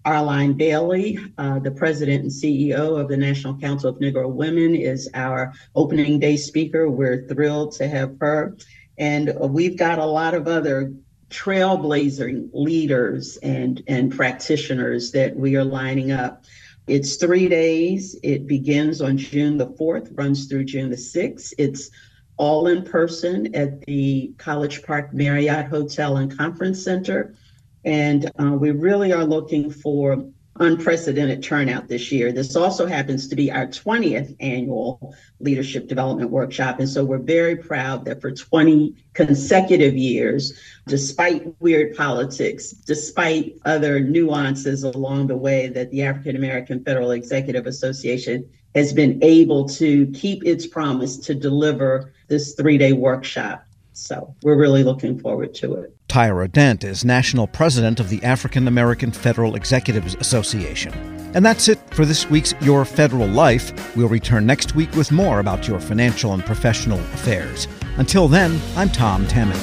Arline 0.08 0.54
Bailey, 0.54 1.20
uh, 1.38 1.60
the 1.60 1.72
president 1.72 2.22
and 2.24 2.32
CEO 2.32 2.98
of 2.98 3.10
the 3.10 3.18
National 3.18 3.58
Council 3.58 3.90
of 3.90 3.98
Negro 3.98 4.32
Women, 4.32 4.74
is 4.74 5.10
our 5.14 5.54
opening 5.76 6.18
day 6.18 6.38
speaker. 6.38 6.90
We're 6.90 7.28
thrilled 7.28 7.74
to 7.74 7.90
have 7.90 8.16
her. 8.22 8.56
And 8.98 9.34
we've 9.38 9.78
got 9.78 10.00
a 10.00 10.06
lot 10.06 10.34
of 10.34 10.48
other 10.48 10.94
trailblazing 11.30 12.52
leaders 12.54 13.36
and, 13.44 13.84
and 13.88 14.16
practitioners 14.16 15.12
that 15.12 15.36
we 15.36 15.58
are 15.58 15.66
lining 15.66 16.12
up. 16.12 16.46
It's 16.88 17.18
three 17.18 17.50
days. 17.50 18.18
It 18.24 18.48
begins 18.48 19.02
on 19.02 19.18
June 19.18 19.58
the 19.58 19.68
4th, 19.68 20.18
runs 20.18 20.48
through 20.48 20.64
June 20.64 20.90
the 20.90 20.96
6th. 20.96 21.54
It's 21.58 21.92
all 22.38 22.68
in 22.68 22.84
person 22.84 23.54
at 23.56 23.82
the 23.82 24.34
College 24.38 24.84
Park 24.84 25.14
Marriott 25.14 25.68
Hotel 25.68 26.18
and 26.18 26.36
Conference 26.36 26.84
Center. 26.84 27.36
And 27.84 28.32
uh, 28.40 28.52
we 28.52 28.72
really 28.72 29.14
are 29.14 29.26
looking 29.26 29.72
for 29.72 30.24
unprecedented 30.60 31.44
turnout 31.44 31.88
this 31.88 32.12
year. 32.12 32.32
This 32.32 32.56
also 32.56 32.86
happens 32.86 33.28
to 33.28 33.36
be 33.36 33.52
our 33.52 33.68
20th 33.68 34.36
annual 34.40 35.16
leadership 35.40 35.88
development 35.88 36.32
workshop. 36.32 36.80
And 36.80 36.90
so 36.90 37.04
we're 37.06 37.18
very 37.20 37.56
proud 37.56 38.06
that 38.06 38.22
for 38.22 38.32
20 38.32 38.96
consecutive 39.14 39.96
years, 39.96 40.60
despite 40.88 41.60
weird 41.62 41.96
politics, 41.96 42.72
despite 42.72 43.54
other 43.66 44.00
nuances 44.00 44.84
along 44.84 45.28
the 45.28 45.38
way, 45.38 45.68
that 45.70 45.92
the 45.92 46.04
African 46.04 46.36
American 46.36 46.84
Federal 46.84 47.12
Executive 47.12 47.68
Association 47.68 48.50
has 48.76 48.94
been 48.94 49.20
able 49.24 49.68
to 49.70 50.08
keep 50.08 50.46
its 50.46 50.68
promise 50.68 51.18
to 51.18 51.36
deliver 51.36 52.14
this 52.28 52.54
three 52.54 52.78
day 52.78 52.94
workshop. 52.94 53.64
So 53.94 54.36
we're 54.44 54.58
really 54.58 54.84
looking 54.84 55.20
forward 55.20 55.56
to 55.56 55.76
it. 55.76 55.96
Tyra 56.08 56.52
Dent 56.52 56.84
is 56.84 57.04
national 57.04 57.48
president 57.48 58.00
of 58.00 58.10
the 58.10 58.24
African 58.24 58.68
American 58.68 59.12
Federal 59.12 59.56
Executives 59.56 60.16
Association. 60.20 60.94
And 61.34 61.44
that's 61.46 61.68
it 61.68 61.80
for 61.94 62.06
this 62.06 62.30
week's 62.30 62.54
Your 62.62 62.86
Federal 62.86 63.28
Life. 63.28 63.96
We'll 63.96 64.08
return 64.08 64.46
next 64.46 64.76
week 64.76 64.92
with 64.94 65.12
more 65.12 65.40
about 65.40 65.68
your 65.68 65.80
financial 65.80 66.34
and 66.34 66.46
professional 66.46 67.00
affairs. 67.00 67.68
Until 67.98 68.28
then, 68.28 68.62
I'm 68.76 68.90
Tom 68.90 69.26
Temin. 69.26 69.58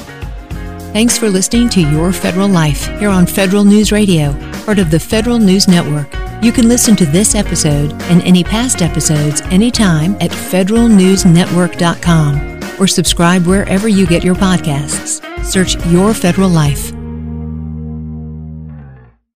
Thanks 0.93 1.17
for 1.17 1.29
listening 1.29 1.69
to 1.69 1.81
Your 1.81 2.13
Federal 2.13 2.47
Life 2.47 2.87
here 2.99 3.09
on 3.09 3.25
Federal 3.25 3.63
News 3.63 3.91
Radio, 3.91 4.33
part 4.65 4.79
of 4.79 4.91
the 4.91 4.99
Federal 4.99 5.39
News 5.39 5.67
Network. 5.67 6.07
You 6.43 6.51
can 6.51 6.67
listen 6.67 6.95
to 6.97 7.05
this 7.05 7.35
episode 7.35 7.93
and 8.03 8.21
any 8.23 8.43
past 8.43 8.81
episodes 8.81 9.41
anytime 9.43 10.15
at 10.15 10.31
federalnewsnetwork.com 10.31 12.54
or 12.79 12.87
subscribe 12.87 13.45
wherever 13.45 13.87
you 13.87 14.07
get 14.07 14.23
your 14.23 14.35
podcasts. 14.35 15.21
Search 15.43 15.75
Your 15.87 16.13
Federal 16.13 16.49
Life. 16.49 16.94